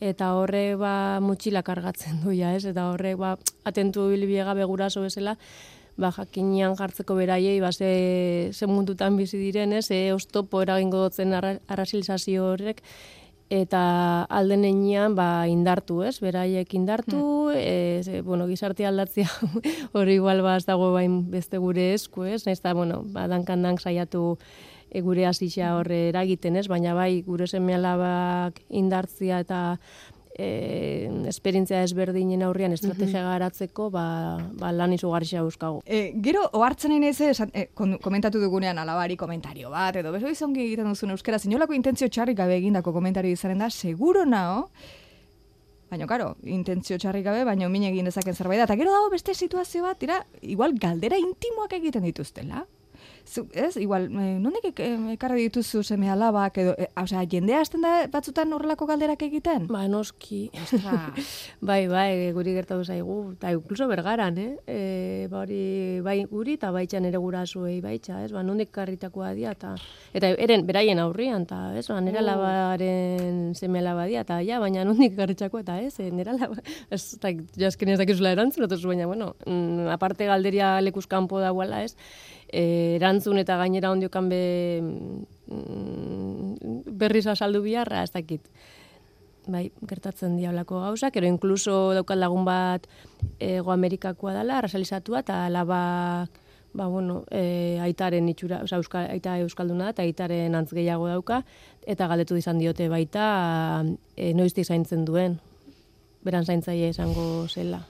eta 0.00 0.34
horre 0.36 0.76
ba 0.76 1.20
mutxila 1.20 1.62
kargatzen 1.62 2.22
du 2.24 2.32
ja, 2.32 2.54
ez? 2.54 2.64
Eta 2.64 2.90
horre 2.92 3.14
ba 3.16 3.36
atentu 3.64 4.08
bilbiega 4.10 4.54
beguraso 4.54 5.02
bezala, 5.02 5.36
ba 5.96 6.10
jakinian 6.12 6.76
jartzeko 6.76 7.14
beraiei 7.16 7.60
ba 7.60 7.72
ze, 7.72 8.50
ze 8.52 8.66
mundutan 8.66 9.16
bizi 9.16 9.38
diren, 9.38 9.72
ez? 9.72 9.86
Ze 9.86 10.12
oztopo 10.12 10.60
eragingo 10.62 11.04
dutzen 11.08 11.32
arra, 11.32 11.58
arrasilizazio 11.68 12.52
horrek 12.52 12.82
eta 13.50 14.26
alden 14.26 14.64
heinean 14.66 15.14
ba 15.14 15.46
indartu, 15.46 16.00
ez? 16.02 16.18
Beraiek 16.20 16.72
indartu, 16.74 17.50
e, 17.54 18.02
ze, 18.02 18.20
bueno, 18.22 18.46
gizarte 18.50 18.86
aldatzea 18.86 19.30
hori 19.94 20.16
igual 20.18 20.42
ba 20.42 20.56
ez 20.56 20.66
dago 20.66 20.92
bain 20.92 21.30
beste 21.30 21.58
gure 21.58 21.92
esku, 21.94 22.24
ez? 22.24 22.44
Naiz 22.46 22.58
eta 22.58 22.74
bueno, 22.74 23.04
ba 23.14 23.28
dankan 23.30 23.62
dank 23.62 23.80
saiatu 23.80 24.38
e, 24.90 25.00
gure 25.00 25.26
hasitza 25.26 25.76
horre 25.76 26.08
eragiten, 26.10 26.56
ez? 26.56 26.66
Baina 26.68 26.94
bai 26.94 27.22
gure 27.26 27.46
seme-alabak 27.46 28.62
indartzia 28.68 29.40
eta 29.46 29.78
e, 30.38 31.08
esperientzia 31.28 31.82
ezberdinen 31.82 32.42
aurrian 32.46 32.72
estrategia 32.76 33.22
garatzeko 33.24 33.88
ba, 33.90 34.04
ba 34.60 34.72
lan 34.72 34.92
izugarria 34.92 35.40
euskago. 35.40 35.80
E, 35.86 36.12
gero, 36.22 36.44
ohartzen 36.52 36.92
esan, 37.02 37.50
e, 37.54 37.68
kon- 37.74 37.98
komentatu 37.98 38.40
dugunean 38.40 38.78
alabari 38.78 39.16
komentario 39.16 39.70
bat, 39.70 39.96
edo 39.96 40.12
beso 40.12 40.28
izongi 40.28 40.60
egiten 40.66 40.88
duzun 40.88 41.10
euskera, 41.10 41.38
zinolako 41.38 41.74
intentzio 41.74 42.08
txarrik 42.08 42.36
gabe 42.36 42.56
egindako 42.56 42.92
komentario 42.92 43.32
izanen 43.32 43.58
da, 43.58 43.70
seguro 43.70 44.24
nao, 44.24 44.70
Baina, 45.88 46.02
karo, 46.10 46.32
intentzio 46.42 46.96
txarrik 46.98 47.22
gabe, 47.22 47.44
baina 47.46 47.68
min 47.70 47.84
egin 47.86 48.08
dezaken 48.08 48.34
zerbait 48.34 48.58
da. 48.58 48.64
Eta 48.66 48.74
gero 48.74 48.90
dago 48.90 49.10
beste 49.12 49.34
situazio 49.38 49.84
bat, 49.84 49.94
dira, 50.00 50.16
igual 50.42 50.74
galdera 50.82 51.14
intimoak 51.16 51.76
egiten 51.78 52.02
dituztela. 52.02 52.64
Zu, 53.26 53.48
ez, 53.52 53.76
igual, 53.82 54.06
e, 54.06 54.26
nondik 54.38 54.78
ekarri 54.78 55.48
dituzu 55.48 55.82
seme 55.82 56.08
alabak, 56.12 56.60
edo, 56.62 56.74
e, 56.78 56.86
osea, 57.02 57.24
jendea 57.26 57.58
hasten 57.64 57.82
da 57.82 58.06
batzutan 58.12 58.52
horrelako 58.54 58.86
galderak 58.86 59.24
egiten? 59.26 59.66
Ba, 59.66 59.82
noski. 59.90 60.46
Bai, 61.66 61.86
bai, 61.90 62.30
guri 62.36 62.52
gertatu 62.54 62.84
zaigu, 62.84 63.16
eta 63.34 63.50
incluso 63.50 63.88
bergaran, 63.90 64.36
eh? 64.38 64.52
E, 64.70 65.26
ba 65.30 65.40
hori, 65.42 66.00
bai 66.04 66.16
guri 66.30 66.54
eta 66.60 66.70
baitxan 66.74 67.08
ere 67.08 67.18
gurasuei 67.18 67.80
baitxa, 67.82 68.20
ez? 68.24 68.30
Ba, 68.34 68.44
nondik 68.46 68.70
karritakoa 68.74 69.32
dia, 69.34 69.56
eta, 69.56 69.74
eta 70.14 70.30
eren, 70.46 70.66
beraien 70.68 71.02
aurrian, 71.02 71.48
eta, 71.48 71.58
ez? 71.78 71.86
Ba, 71.90 71.98
nera 72.04 72.22
labaren 72.22 73.56
seme 73.58 73.82
alaba 73.82 74.06
dia, 74.06 74.22
eta, 74.22 74.38
ja, 74.46 74.60
baina 74.62 74.86
nondik 74.86 75.16
karritako, 75.18 75.64
eta, 75.64 75.80
ez? 75.82 75.96
Nera 76.14 76.36
laba, 76.38 76.62
ez, 76.90 77.02
eta, 77.18 77.34
jo, 77.34 77.66
azken 77.72 77.94
ez 77.96 77.98
dakizula 77.98 78.36
erantzun, 78.36 78.68
otoz, 78.68 78.84
baina, 78.86 79.10
bueno, 79.10 79.34
mm, 79.46 79.90
aparte 79.96 80.30
galderia 80.30 80.76
lekuz 80.84 81.08
kanpo 81.10 81.42
dagoela, 81.42 81.82
ez? 81.82 81.96
E, 82.46 82.96
erantzun 82.96 83.38
eta 83.42 83.56
gainera 83.58 83.90
ondiokan 83.90 84.28
be 84.30 84.42
mm, 84.82 86.46
berriz 86.96 87.26
azaldu 87.26 87.62
biharra, 87.64 88.02
ez 88.06 88.12
dakit 88.14 88.46
bai, 89.46 89.70
gertatzen 89.86 90.36
diablako 90.38 90.80
gauzak, 90.82 91.16
ero 91.16 91.28
inkluso 91.30 91.94
daukat 91.96 92.18
lagun 92.18 92.44
bat 92.46 92.86
ego 93.42 93.72
Amerikakoa 93.72 94.34
dela, 94.36 94.58
arrasalizatua, 94.58 95.22
eta 95.22 95.46
alaba, 95.46 95.80
ba, 96.74 96.86
bueno, 96.86 97.22
e, 97.30 97.78
aitaren 97.82 98.28
itxura, 98.32 98.62
oza, 98.66 98.80
euskal, 98.80 99.08
aita 99.10 99.38
euskalduna 99.44 99.90
eta 99.94 100.04
aitaren 100.06 100.54
antz 100.58 100.72
gehiago 100.74 101.08
dauka, 101.08 101.42
eta 101.86 102.08
galdetu 102.10 102.38
izan 102.38 102.58
diote 102.62 102.88
baita, 102.92 103.84
e, 104.16 104.32
noiztik 104.34 104.66
zaintzen 104.66 105.04
duen, 105.06 105.38
beran 106.26 106.46
zaintzaile 106.46 106.90
esango 106.90 107.46
zela. 107.48 107.84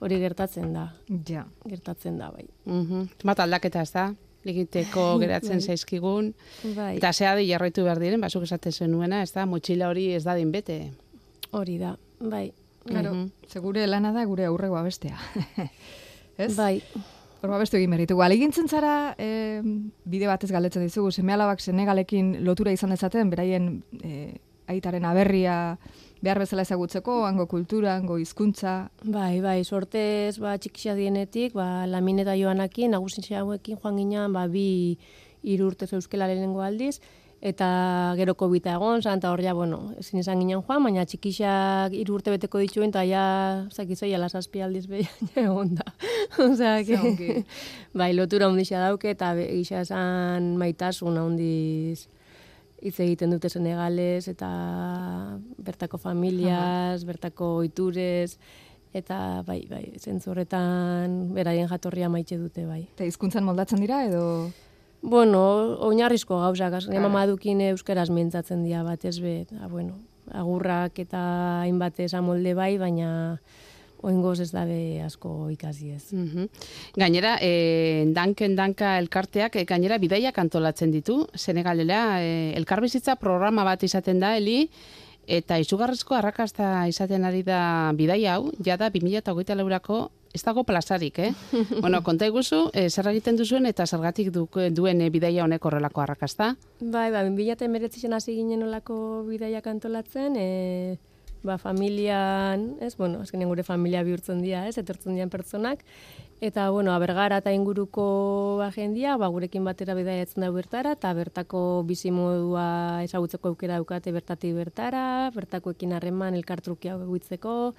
Hori 0.00 0.18
gertatzen 0.18 0.72
da, 0.72 0.94
Ja. 1.28 1.46
gertatzen 1.68 2.16
da, 2.18 2.30
bai. 2.30 2.46
Mhm. 2.64 3.08
Bat 3.24 3.40
aldaketa 3.44 3.82
ez 3.82 3.92
da, 3.92 4.06
egiteko 4.44 5.18
geratzen 5.22 5.60
zaizkigun. 5.60 6.32
Bai, 6.76 6.96
Eta 6.96 7.12
zea 7.12 7.34
di 7.36 7.46
jarraitu 7.50 7.84
behar 7.84 8.00
diren, 8.00 8.20
basuk 8.20 8.42
esaten 8.48 8.72
zenuena, 8.72 9.22
ez 9.22 9.32
da, 9.32 9.44
motxila 9.46 9.88
hori 9.92 10.12
ez 10.14 10.24
da 10.24 10.34
din 10.34 10.50
bete. 10.52 10.92
hori 11.52 11.78
da, 11.78 11.96
bai. 12.20 12.52
Claro, 12.86 13.12
Mhm. 13.14 13.30
segure 13.48 13.86
lana 13.86 14.12
da 14.12 14.24
gure 14.24 14.44
aurrego 14.46 14.76
abestea. 14.76 15.18
ez? 16.38 16.54
Bai, 16.56 16.82
Horba 17.42 17.56
beste 17.58 17.78
egin 17.78 17.90
berritugu. 17.90 18.20
Alegintzen 18.22 18.68
zara, 18.68 19.14
e, 19.18 19.62
bide 20.04 20.26
batez 20.28 20.50
galdetzen 20.52 20.82
dizugu, 20.84 21.10
seme 21.10 21.32
alabak 21.32 21.60
Senegalekin 21.64 22.44
lotura 22.44 22.70
izan 22.72 22.90
dezaten, 22.92 23.30
beraien 23.30 23.82
e, 24.04 24.34
aitaren 24.68 25.04
aberria 25.08 25.78
behar 26.20 26.38
bezala 26.42 26.64
ezagutzeko, 26.66 27.24
hango 27.26 27.46
kultura, 27.48 27.94
hango 27.96 28.18
hizkuntza. 28.20 28.90
Bai, 29.04 29.40
bai, 29.40 29.62
sortez, 29.64 30.36
ba, 30.40 30.56
txikisa 30.60 30.94
dienetik, 30.98 31.54
ba, 31.56 31.86
lamin 31.88 32.20
eta 32.24 32.36
joanekin, 32.36 32.92
nagusin 32.92 33.24
hauekin 33.38 33.80
joan 33.80 33.96
ginean, 33.96 34.36
ba, 34.36 34.46
bi 34.48 34.98
hiru 35.42 35.70
urtez 35.72 35.92
euskela 35.96 36.28
lehenengo 36.28 36.60
aldiz, 36.60 36.98
eta 37.40 38.12
gero 38.18 38.34
covid 38.36 38.66
egon, 38.74 39.00
zan, 39.00 39.16
eta 39.22 39.30
hor 39.32 39.40
ja, 39.40 39.54
bueno, 39.56 39.94
ezin 39.98 40.20
izan 40.20 40.42
ginen 40.44 40.60
joan, 40.60 40.84
baina 40.84 41.06
txikisak 41.08 41.96
hiru 41.96 42.18
urte 42.18 42.36
beteko 42.36 42.60
dituen, 42.60 42.92
eta 42.92 43.06
ja, 43.08 43.24
zakizoi, 43.72 44.12
ala 44.14 44.28
zazpi 44.28 44.60
aldiz 44.60 44.84
behin 44.92 45.32
egon 45.46 45.74
da. 45.80 45.88
Osea, 46.50 46.82
que, 46.84 47.44
bai, 48.00 48.12
lotura 48.12 48.52
ondixea 48.52 48.84
dauke, 48.90 49.16
eta 49.16 49.32
gisa 49.40 49.86
esan 49.88 50.56
maitasun 50.60 51.16
handiz 51.16 52.10
hitz 52.82 52.98
egiten 53.00 53.30
dute 53.34 53.48
Senegales, 53.52 54.28
eta 54.28 54.48
bertako 55.58 55.98
familias, 55.98 57.04
bertako 57.04 57.56
oiturez, 57.60 58.38
eta 58.96 59.42
bai, 59.46 59.60
bai, 59.70 59.84
zentzu 60.00 60.32
horretan 60.32 61.30
beraien 61.36 61.68
jatorria 61.70 62.08
maite 62.10 62.38
dute, 62.40 62.66
bai. 62.66 62.82
Eta 62.96 63.06
hizkuntzan 63.06 63.44
moldatzen 63.46 63.80
dira, 63.80 64.04
edo... 64.08 64.50
Bueno, 65.02 65.40
oinarrizko 65.86 66.36
gauzak, 66.42 66.74
Claro. 66.84 67.00
mamadukin 67.08 67.60
euskaraz 67.70 68.10
mintzatzen 68.12 68.64
dira 68.66 68.82
batez 68.84 69.18
be, 69.20 69.40
eta 69.46 69.68
bueno, 69.68 69.94
agurrak 70.32 70.98
eta 70.98 71.20
hainbat 71.62 72.00
esan 72.04 72.24
molde 72.26 72.52
bai, 72.54 72.76
baina 72.78 73.40
oingoz 74.02 74.38
ez 74.40 74.50
dabe 74.52 75.02
asko 75.04 75.50
ikasi 75.52 75.90
ez. 75.96 76.12
Mhm. 76.12 76.48
Gainera, 76.96 77.36
e, 77.40 78.06
danken 78.14 78.56
danka 78.56 78.98
elkarteak, 78.98 79.56
e, 79.56 79.64
gainera 79.64 79.98
bidaiak 79.98 80.38
antolatzen 80.38 80.90
ditu, 80.90 81.26
Senegalera, 81.34 82.22
e, 82.22 82.52
elkarbizitza 82.56 83.16
programa 83.16 83.64
bat 83.64 83.82
izaten 83.82 84.20
da, 84.20 84.36
Eli, 84.36 84.68
eta 85.30 85.58
izugarrizko 85.62 86.16
arrakasta 86.16 86.88
izaten 86.88 87.24
ari 87.24 87.42
da 87.46 87.92
bidaia 87.94 88.38
hau, 88.38 88.50
jada 88.64 88.90
2008 88.90 89.54
laurako 89.54 90.08
ez 90.32 90.42
dago 90.46 90.62
plazarik, 90.64 91.18
eh? 91.18 91.32
bueno, 91.82 92.02
konta 92.06 92.26
iguzu, 92.26 92.68
e, 92.72 92.88
zer 92.90 93.08
egiten 93.10 93.38
duzuen 93.38 93.66
eta 93.66 93.86
zergatik 93.86 94.30
du, 94.34 94.46
duen 94.70 95.02
e, 95.02 95.10
bidaia 95.10 95.44
honek 95.44 95.64
horrelako 95.66 96.04
arrakasta? 96.04 96.54
Bai, 96.80 97.10
ba, 97.10 97.24
2019 97.26 98.14
hasi 98.14 98.36
ginen 98.38 98.62
olako 98.62 99.24
bidaiak 99.26 99.66
antolatzen, 99.66 100.36
e, 100.38 100.98
ba, 101.42 101.56
familian, 101.58 102.76
ez, 102.80 102.96
bueno, 102.96 103.20
azkenean 103.24 103.48
gure 103.48 103.64
familia 103.64 104.02
bihurtzen 104.04 104.42
dira, 104.44 104.66
ez, 104.68 104.76
etortzen 104.78 105.16
dian 105.16 105.30
pertsonak, 105.32 105.84
eta, 106.40 106.68
bueno, 106.70 106.92
abergara 106.92 107.40
eta 107.40 107.52
inguruko 107.56 108.56
ba, 108.60 108.70
jendia, 108.74 109.16
ba, 109.20 109.28
gurekin 109.32 109.64
batera 109.64 109.96
bidaiatzen 109.96 110.44
da 110.44 110.52
bertara, 110.54 110.94
eta 110.98 111.12
bertako 111.16 111.82
bizimodua 111.88 113.02
ezagutzeko 113.08 113.54
aukera 113.54 113.80
daukate 113.80 114.12
bertatik 114.12 114.54
bertara, 114.56 115.04
bertakoekin 115.34 115.96
harreman 115.96 116.36
elkartrukia 116.38 116.96
egitzeko, 117.00 117.74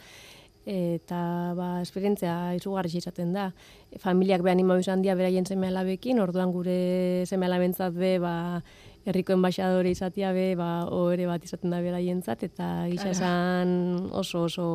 eta 0.65 1.53
ba, 1.57 1.81
esperientzia 1.81 2.53
izugarri 2.53 2.93
izaten 2.97 3.33
da. 3.33 3.51
Familiak 3.99 4.43
be 4.45 4.51
anima 4.51 4.77
izan 4.79 5.01
dia 5.01 5.15
beraien 5.15 5.45
seme 5.45 5.67
alabekin, 5.71 6.19
orduan 6.21 6.51
gure 6.53 7.25
seme 7.25 7.45
alabentzat 7.49 7.93
be, 7.93 8.17
ba, 8.21 8.61
herriko 9.05 9.33
enbaixadore 9.33 9.91
izatea 9.91 10.31
be, 10.35 10.51
ba, 10.59 10.85
ohore 10.89 11.25
bat 11.29 11.43
izaten 11.45 11.73
da 11.73 11.81
beraientzat, 11.81 12.43
eta 12.49 12.69
gisa 12.91 13.09
esan 13.15 14.09
oso 14.11 14.45
oso 14.45 14.67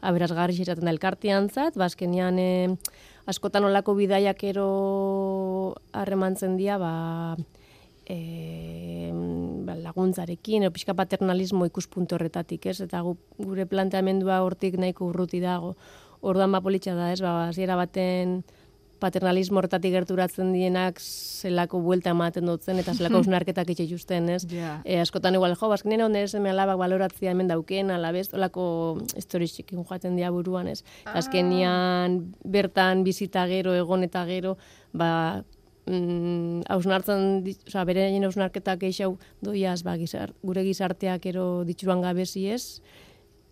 aberasgarri 0.00 0.56
izaten 0.64 0.88
da 0.88 0.94
elkartiantzat, 0.94 1.76
bazkenian 1.80 2.40
ba, 2.40 2.42
e, 2.42 3.00
askotan 3.30 3.68
olako 3.68 3.94
bidaiak 3.98 4.42
ero 4.48 4.68
harremantzen 5.92 6.56
dia, 6.56 6.78
ba, 6.80 7.36
e, 8.08 9.10
ba, 9.66 9.76
laguntzarekin, 9.76 10.64
edo 10.64 10.74
pixka 10.74 10.96
paternalismo 10.96 11.68
ikuspuntu 11.68 12.16
horretatik, 12.16 12.66
ez? 12.72 12.80
Eta 12.86 13.02
gu, 13.04 13.16
gure 13.38 13.68
planteamendua 13.68 14.40
hortik 14.46 14.80
nahiko 14.80 15.12
urruti 15.12 15.42
dago. 15.44 15.76
Orduan 16.20 16.52
ba 16.52 16.60
politxa 16.64 16.96
da, 16.96 17.12
ez? 17.12 17.20
Ba, 17.24 17.50
ziera 17.56 17.76
baten 17.80 18.40
paternalismo 19.00 19.60
horretatik 19.60 19.94
gerturatzen 19.94 20.52
dienak 20.54 21.00
zelako 21.00 21.80
buelta 21.84 22.12
ematen 22.14 22.48
dutzen 22.48 22.80
eta 22.82 22.94
zelako 22.94 23.20
usnarketak 23.24 23.72
itxe 23.74 23.86
justen, 23.90 24.28
ez? 24.36 24.44
Yeah. 24.52 24.80
E, 24.84 25.00
askotan 25.02 25.38
igual, 25.38 25.56
jo, 25.58 25.70
bazkinen 25.72 26.04
onde 26.06 26.24
ez 26.26 26.34
alabak 26.34 26.78
baloratzia 26.80 27.32
hemen 27.32 27.48
dauken, 27.50 27.90
alabez, 27.94 28.28
olako 28.36 28.64
historizikin 29.16 29.84
joaten 29.84 30.16
dia 30.16 30.30
buruan, 30.30 30.68
ez? 30.68 30.82
Ah. 31.04 31.18
Azkenian 31.20 32.20
bertan 32.44 33.04
bizita 33.04 33.46
gero, 33.50 33.74
egon 33.74 34.04
eta 34.06 34.24
gero, 34.28 34.56
ba, 34.92 35.42
mm, 35.86 36.66
hausnartzen, 36.68 37.44
oza, 37.68 37.84
bere 37.88 38.08
egin 38.08 38.26
hausnarketak 38.28 38.82
eixau 38.90 39.14
doiaz, 39.44 39.82
ba, 39.86 39.96
gizar, 40.00 40.34
gure 40.42 40.64
gizarteak 40.66 41.30
ero 41.32 41.46
ditxuan 41.68 42.02
gabezi 42.04 42.48
ez. 42.54 42.64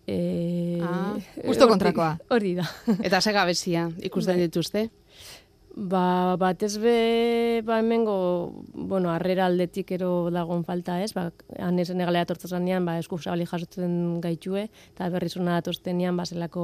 E, 0.09 0.79
ah, 0.81 1.17
justo 1.45 1.67
kontrakoa. 1.69 2.15
Hori 2.33 2.55
da. 2.57 2.65
Eta 3.05 3.21
ze 3.21 3.33
gabezia 3.35 3.89
ikusten 4.01 4.39
bai. 4.39 4.47
dituzte? 4.47 4.87
Ba, 5.75 6.35
batez 6.35 6.77
be, 6.81 7.61
ba, 7.63 7.79
hemengo, 7.79 8.65
bueno, 8.73 9.11
arrera 9.11 9.45
aldetik 9.45 9.91
ero 9.91 10.29
dagoen 10.33 10.63
falta 10.65 10.97
ez, 11.03 11.13
ba, 11.13 11.29
hanezen 11.61 12.01
egalea 12.01 12.25
tortzazanean, 12.25 12.85
ba, 12.85 12.97
esku 12.99 13.19
zabali 13.21 13.45
jasotzen 13.45 14.19
gaitue, 14.19 14.65
eta 14.95 15.09
berriz 15.13 15.35
hona 15.37 15.59
datoztenean, 15.59 16.17
ba, 16.17 16.25
zelako 16.25 16.63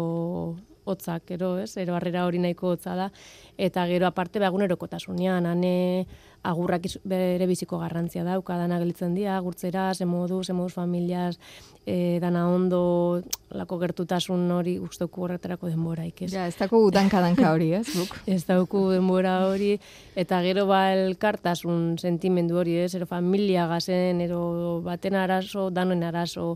hotzak, 0.86 1.32
ero, 1.38 1.56
ez, 1.62 1.78
ero 1.78 1.96
harrera 1.96 2.26
hori 2.26 2.42
nahiko 2.42 2.74
hotza 2.74 2.96
da, 2.98 3.10
eta 3.58 3.86
gero 3.88 4.10
aparte 4.10 4.42
begunerokotasunean, 4.42 5.46
ane 5.46 6.08
agurrak 6.46 6.88
bere 7.08 7.48
biziko 7.50 7.80
garrantzia 7.82 8.24
dauka, 8.24 8.58
dana 8.60 8.80
gelitzen 8.82 9.16
dira, 9.18 9.38
agurtzera, 9.38 9.94
ze 9.94 10.06
modu, 10.06 10.44
ze 10.44 10.54
moduz 10.54 10.74
familias, 10.74 11.40
e, 11.86 12.20
dana 12.22 12.48
ondo, 12.50 13.22
lako 13.56 13.78
gertutasun 13.80 14.50
hori 14.52 14.76
guztoku 14.82 15.26
horretarako 15.26 15.70
denbora 15.70 16.06
ikez. 16.06 16.32
Ja, 16.34 16.48
ez 16.50 16.56
dako 16.58 16.82
danka-danka 16.94 17.52
hori, 17.54 17.72
ez? 17.78 17.86
Buk? 17.96 18.18
ez 18.36 18.44
dako 18.48 18.88
denbora 18.94 19.38
hori, 19.50 19.76
eta 20.16 20.42
gero 20.46 20.66
ba 20.70 20.82
elkartasun 20.96 21.96
sentimendu 22.02 22.60
hori, 22.62 22.78
ez? 22.86 22.94
Ero 22.98 23.08
familia 23.10 23.68
gazen, 23.72 24.22
ero 24.26 24.82
baten 24.86 25.18
arazo, 25.20 25.70
danoen 25.74 26.04
arazo, 26.04 26.56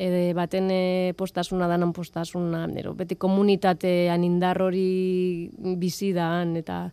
ede 0.00 0.32
baten 0.36 0.70
e, 0.72 0.82
postasuna 1.18 1.68
danan 1.68 1.92
postasuna, 1.92 2.64
ero 2.80 2.94
beti 2.96 3.18
komunitatean 3.20 4.24
indar 4.24 4.62
hori 4.64 5.50
bizi 5.80 6.14
daan, 6.16 6.56
eta 6.56 6.86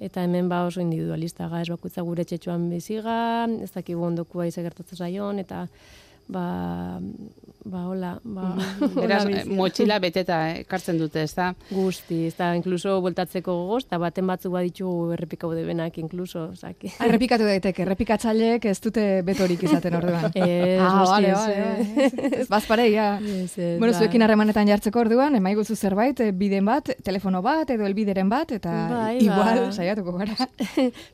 eta 0.00 0.22
hemen 0.24 0.48
ba 0.48 0.64
oso 0.66 0.80
individualista 0.80 1.48
ga, 1.48 1.62
ez 1.62 1.70
bakuitza 1.72 2.02
gure 2.04 2.24
txetxuan 2.24 2.68
biziga, 2.70 3.46
ez 3.62 3.70
dakigu 3.72 4.04
ondokua 4.04 4.46
izagertatzen 4.50 4.98
zaion, 4.98 5.38
eta 5.40 5.66
ba, 6.28 6.98
ba 7.66 7.86
hola, 7.86 8.20
ba, 8.22 8.54
mm. 8.54 8.94
Beraz, 9.02 9.22
motxila 9.50 9.98
beteta 10.02 10.38
eh, 10.50 10.60
ekartzen 10.62 10.98
dute, 10.98 11.22
ez 11.26 11.34
da? 11.34 11.48
Guzti, 11.70 12.26
ez 12.28 12.34
da, 12.38 12.52
inkluso 12.58 12.96
bultatzeko 13.02 13.54
gogoz, 13.60 13.84
eta 13.86 13.98
baten 14.02 14.26
batzu 14.30 14.50
baditu 14.54 14.90
errepikau 15.16 15.52
de 15.54 15.64
benak, 15.66 15.98
inkluso, 16.02 16.48
zaki. 16.54 16.92
Ah, 16.96 17.08
errepikatu 17.08 17.46
daiteke, 17.48 17.84
errepikatzaileek 17.86 18.68
ez 18.70 18.78
dute 18.82 19.04
betorik 19.26 19.66
izaten 19.66 19.98
orduan. 19.98 20.30
Ez, 20.36 20.80
ah, 20.82 21.02
vale, 21.08 21.32
vale, 21.32 21.98
ez, 22.40 22.46
bazparei, 22.50 22.88
ja. 22.92 23.06
bueno, 23.18 23.92
ba. 23.92 23.98
zuekin 23.98 24.22
harremanetan 24.22 24.68
jartzeko 24.70 25.02
orduan, 25.02 25.34
emai 25.38 25.54
guzu 25.58 25.76
zerbait, 25.76 26.20
eh, 26.22 26.32
biden 26.36 26.66
bat, 26.66 26.90
telefono 27.06 27.42
bat, 27.42 27.70
edo 27.74 27.86
elbideren 27.86 28.30
bat, 28.30 28.52
eta 28.56 28.72
bai, 28.92 29.16
igual, 29.24 29.62
ba. 29.66 29.70
saiatuko 29.74 30.16
gara. 30.18 30.48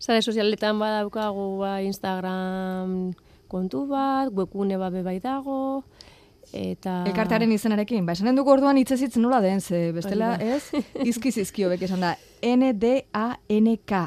Zare 0.01 0.23
sozialetan 0.23 0.81
badaukagu, 0.83 1.47
ba, 1.63 1.77
Instagram, 1.85 3.13
kontu 3.53 3.85
bat, 3.91 4.33
webgune 4.33 4.81
babe 4.81 5.05
bai 5.05 5.19
dago, 5.21 5.85
eta... 6.53 7.03
Elkartearen 7.11 7.53
izenarekin, 7.53 8.09
ba, 8.09 8.17
esanen 8.17 8.41
dugu 8.41 8.55
orduan 8.57 8.81
hitzezitz 8.81 9.19
nola 9.21 9.43
den, 9.45 9.61
ze 9.61 9.91
bestela, 9.93 10.35
ez? 10.41 10.73
Izkiz 11.05 11.37
izkio 11.45 11.69
bek 11.73 11.85
esan 11.89 12.03
da, 12.03 12.17
N-D-A-N-K. 12.43 14.05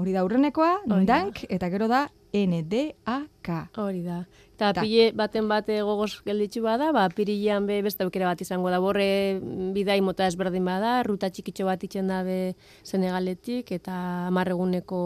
Hori 0.00 0.14
da 0.14 0.24
urrenekoa, 0.26 0.80
dank, 1.06 1.44
eta 1.50 1.68
gero 1.70 1.86
da 1.90 2.06
N-D-A-K. 2.34 3.60
Hori 3.78 4.02
da. 4.02 4.24
Eta 4.54 4.72
pile 4.80 5.08
baten 5.14 5.46
bate 5.50 5.76
gogoz 5.86 6.22
gelditzu 6.26 6.62
bada, 6.64 6.88
ba, 6.94 7.04
pirilean 7.14 7.66
be 7.66 7.80
beste 7.82 8.02
aukera 8.06 8.26
bat 8.30 8.42
izango 8.42 8.70
da. 8.70 8.80
Borre 8.82 9.38
bidai 9.74 10.00
mota 10.02 10.26
ezberdin 10.30 10.66
bada, 10.66 10.96
ruta 11.06 11.30
txikitxo 11.30 11.66
bat 11.66 11.82
itxen 11.86 12.10
da 12.10 12.22
be 12.26 12.54
Senegaletik, 12.86 13.70
eta 13.74 13.94
amarreguneko 14.30 15.00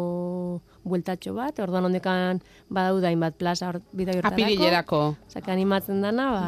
bueltatxo 0.88 1.34
bat, 1.36 1.58
orduan 1.62 1.86
ondekan 1.88 2.40
badau 2.72 2.98
da 3.02 3.12
inbat 3.14 3.36
plaza 3.38 3.68
or, 3.68 3.80
bidai 3.92 4.18
hortarako. 4.18 4.34
Apirilerako. 4.34 5.00
Zaka 5.30 5.52
animatzen 5.52 6.02
dana, 6.04 6.28
ba... 6.32 6.42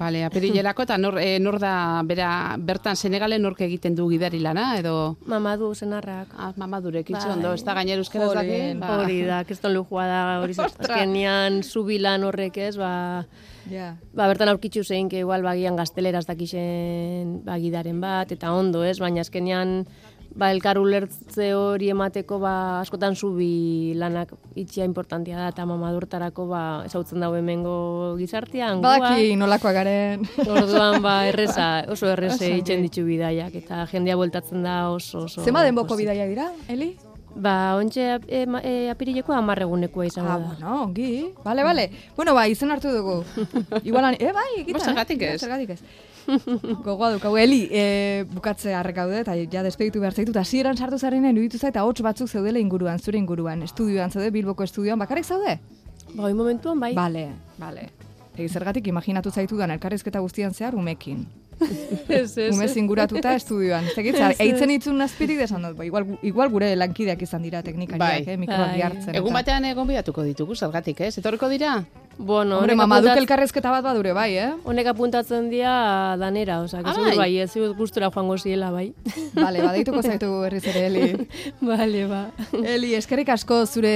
Bale, 0.00 0.24
apirilerako, 0.28 0.86
eta 0.86 0.98
nor, 0.98 1.18
e, 1.22 1.38
nor 1.42 1.58
da, 1.62 2.02
bera, 2.06 2.28
bertan 2.58 2.98
Senegale 2.98 3.38
nork 3.38 3.64
egiten 3.66 3.96
du 3.98 4.08
gidari 4.10 4.42
lana, 4.42 4.72
edo... 4.78 5.16
Mamadu, 5.30 5.72
senarrak. 5.74 6.34
Ah, 6.36 6.52
mamadurek, 6.56 7.10
itxe 7.10 7.26
bai. 7.26 7.36
ondo, 7.38 7.54
ez 7.54 7.64
da 7.64 7.78
gainer 7.78 8.02
euskera 8.02 8.30
daki. 8.34 8.60
Ba. 8.82 8.92
Hori 9.00 9.22
da, 9.28 9.42
keston 9.48 9.74
lujua 9.74 10.06
da, 10.10 10.22
hori 10.44 10.58
zazkenean, 10.60 11.62
zubilan 11.62 12.26
horrek 12.28 12.62
ez, 12.68 12.76
ba... 12.80 12.92
Yeah. 13.70 13.96
Ba, 14.12 14.26
bertan 14.28 14.50
aurkitzu 14.52 14.84
zein, 14.84 15.08
que 15.08 15.22
igual 15.24 15.44
bagian 15.44 15.76
gazteleraz 15.76 16.26
dakixen 16.28 17.38
bagidaren 17.46 18.00
bat, 18.02 18.32
eta 18.34 18.52
ondo 18.52 18.84
ez, 18.84 18.98
baina 19.00 19.24
azkenean 19.24 19.84
ba, 20.34 20.50
elkar 20.50 20.78
ulertze 20.82 21.52
hori 21.54 21.88
emateko 21.94 22.38
ba, 22.42 22.54
askotan 22.80 23.14
zubi 23.14 23.94
lanak 23.98 24.34
itxia 24.58 24.86
importantia 24.88 25.38
da, 25.38 25.48
eta 25.54 25.66
mamadurtarako 25.68 26.46
ba, 26.50 26.62
ezautzen 26.88 27.22
dago 27.22 27.38
hemengo 27.38 27.76
gizartian. 28.18 28.82
Badaki 28.84 29.34
nolakoa 29.40 29.72
garen. 29.76 30.26
Orduan 30.44 31.00
ba, 31.04 31.16
erreza, 31.30 31.68
oso 31.94 32.10
erreze 32.12 32.50
itxen 32.58 32.84
ditu 32.86 33.06
bidaiak, 33.06 33.54
eta 33.64 33.84
jendea 33.90 34.18
bueltatzen 34.20 34.66
da 34.66 34.78
oso... 34.90 35.26
oso 35.28 35.46
Zema 35.46 35.64
denboko 35.66 35.98
bidaiak 35.98 36.32
dira, 36.34 36.50
Eli? 36.68 36.94
Ba, 37.34 37.74
ontxe 37.80 38.02
e, 38.30 38.44
e, 38.46 38.72
apirileko 38.92 39.34
amarregunekoa 39.34 40.06
izan 40.06 40.26
ah, 40.28 40.36
da. 40.36 40.36
Ah, 40.36 40.50
bueno, 40.52 40.74
ongi. 40.84 41.08
Bale, 41.42 41.64
bale. 41.66 41.88
Bueno, 42.14 42.34
ba, 42.34 42.46
izen 42.46 42.70
hartu 42.70 42.92
dugu. 42.94 43.22
Igual, 43.88 44.14
eh, 44.14 44.30
bai, 44.34 44.50
egitan. 44.62 44.92
Zergatik 44.92 45.24
ez. 45.26 45.40
Zergatik 45.42 45.74
ez. 45.74 45.80
Gogoa 46.86 47.12
dukagu, 47.14 47.38
Eli, 47.38 47.68
e, 47.70 48.24
bukatze 48.32 48.74
harrekaude, 48.74 49.20
eta 49.24 49.36
ja 49.50 49.62
despeditu 49.66 50.00
behar 50.00 50.14
zaitu, 50.14 50.32
eta 50.34 50.44
ziren 50.44 50.76
sartu 50.76 50.98
zarenen 50.98 51.36
iruditu 51.36 51.60
eta 51.66 51.84
hots 51.84 52.02
batzuk 52.02 52.28
zeudela 52.28 52.58
inguruan, 52.58 52.98
zure 52.98 53.18
inguruan, 53.18 53.62
estudioan 53.62 54.10
zaude, 54.10 54.30
Bilboko 54.34 54.64
estudioan, 54.64 54.98
bakarrik 54.98 55.24
zaude? 55.24 55.58
Bai, 56.14 56.32
momentuan, 56.34 56.80
bai. 56.80 56.94
Bale, 56.94 57.28
bale. 57.58 57.88
Egi 58.34 58.48
zergatik 58.48 58.86
imaginatu 58.90 59.30
zaitu 59.30 59.56
dan 59.56 59.70
elkarrezketa 59.70 60.20
guztian 60.20 60.54
zehar 60.54 60.74
umekin. 60.74 61.24
ez, 62.08 62.36
ez. 62.36 62.50
Ume 62.54 62.66
zinguratuta 62.68 63.34
estudioan. 63.38 63.86
Zegitza, 63.94 64.32
eitzen 64.42 64.72
itzun 64.74 64.98
nazpirik 64.98 65.38
desan 65.38 65.62
dut, 65.62 65.76
ba, 65.78 65.86
igual, 65.86 66.06
igual 66.26 66.50
gure 66.50 66.72
lankideak 66.76 67.22
izan 67.22 67.44
dira 67.46 67.62
teknikariak, 67.62 68.26
bai. 68.26 68.34
eh, 68.34 68.38
mikroak 68.40 68.74
jartzen. 68.80 69.14
Egun 69.20 69.36
batean 69.38 69.68
egon 69.70 69.86
bidatuko 69.90 70.26
ditugu, 70.26 70.56
zergatik, 70.58 71.04
eh? 71.06 71.12
Zetorriko 71.14 71.48
dira? 71.52 71.76
Bueno, 72.18 72.58
Hombre, 72.58 72.76
mamaduk 72.78 73.16
elkarrezketa 73.18 73.70
bat 73.72 73.84
badure, 73.84 74.12
bai, 74.14 74.28
eh? 74.38 74.50
Honek 74.64 74.90
apuntatzen 74.92 75.48
dira 75.50 76.16
danera, 76.20 76.60
oza, 76.62 76.82
que 76.82 76.90
ah, 76.90 77.14
bai, 77.18 77.30
ez 77.42 77.50
zigut 77.50 77.76
gustura 77.76 78.10
joango 78.14 78.36
ziela, 78.38 78.70
bai. 78.70 78.92
Vale, 79.34 79.62
badeituko 79.64 80.02
zaitu 80.02 80.30
herriz 80.46 80.62
ere, 80.70 80.84
Eli. 80.90 81.28
Vale, 81.72 82.04
ba. 82.10 82.22
Eli, 82.62 82.94
eskerrik 82.98 83.32
asko 83.34 83.64
zure 83.66 83.94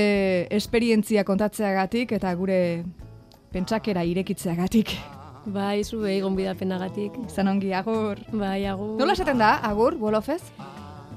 esperientzia 0.55 1.25
kontatzeagatik 1.29 2.17
eta 2.19 2.35
gure 2.35 2.59
pentsakera 3.55 4.03
irekitzeagatik. 4.05 4.97
Bai, 5.49 5.85
zu 5.85 6.03
behi 6.03 6.19
gonbidapenagatik. 6.21 7.15
Zan 7.31 7.49
ongi, 7.55 7.73
agur. 7.73 8.19
Bai, 8.33 8.67
agur. 8.69 8.99
Nola 8.99 9.15
esaten 9.17 9.39
da, 9.41 9.55
agur, 9.65 9.97
bolofez? 9.97 10.43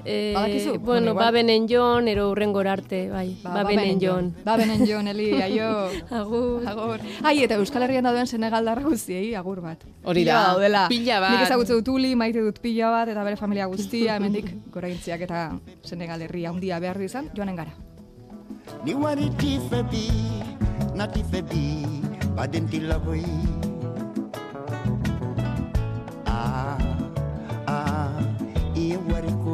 Eh, 0.04 0.32
Badakizu? 0.34 0.78
Bueno, 0.80 1.14
ba 1.14 1.30
benen 1.30 1.68
jon, 1.68 2.08
ero 2.08 2.30
urrengor 2.30 2.66
arte, 2.66 3.08
bai. 3.10 3.36
Ba, 3.42 3.62
ba 3.62 3.64
benen 3.64 4.00
jon. 4.00 4.34
Ba 4.44 4.56
benen 4.56 4.84
jon, 4.86 5.06
Eli, 5.08 5.30
aio. 5.40 5.88
agur. 6.10 6.66
Agur. 6.66 7.00
Ai, 7.22 7.42
eta 7.44 7.54
Euskal 7.54 7.86
Herrian 7.86 8.04
dauden 8.04 8.26
Senegaldarra 8.26 8.82
guztiei, 8.82 9.34
agur 9.38 9.60
bat. 9.62 9.84
Hori 10.04 10.24
da, 10.26 10.42
daudela. 10.52 10.86
pila 10.90 11.20
bat. 11.22 11.36
Nik 11.36 11.46
ezagutze 11.46 11.78
dut 11.78 11.92
uli, 11.94 12.14
maite 12.18 12.42
dut 12.42 12.58
pila 12.62 12.90
bat, 12.90 13.08
eta 13.14 13.24
bere 13.24 13.38
familia 13.38 13.66
guztia, 13.70 14.16
hemendik 14.18 14.50
goraintziak 14.74 15.26
eta 15.28 15.48
Senegal 15.86 16.22
herria 16.26 16.50
handia 16.50 16.80
behar 16.82 17.00
izan, 17.02 17.30
joanen 17.36 17.56
gara. 17.56 17.74
Ni 18.84 18.94
wari 18.94 19.30
tifebi, 19.38 20.08
na 20.94 21.06
tifebi, 21.10 21.82
badenti 22.34 22.80
laboi. 22.82 23.71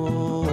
Oh. 0.01 0.48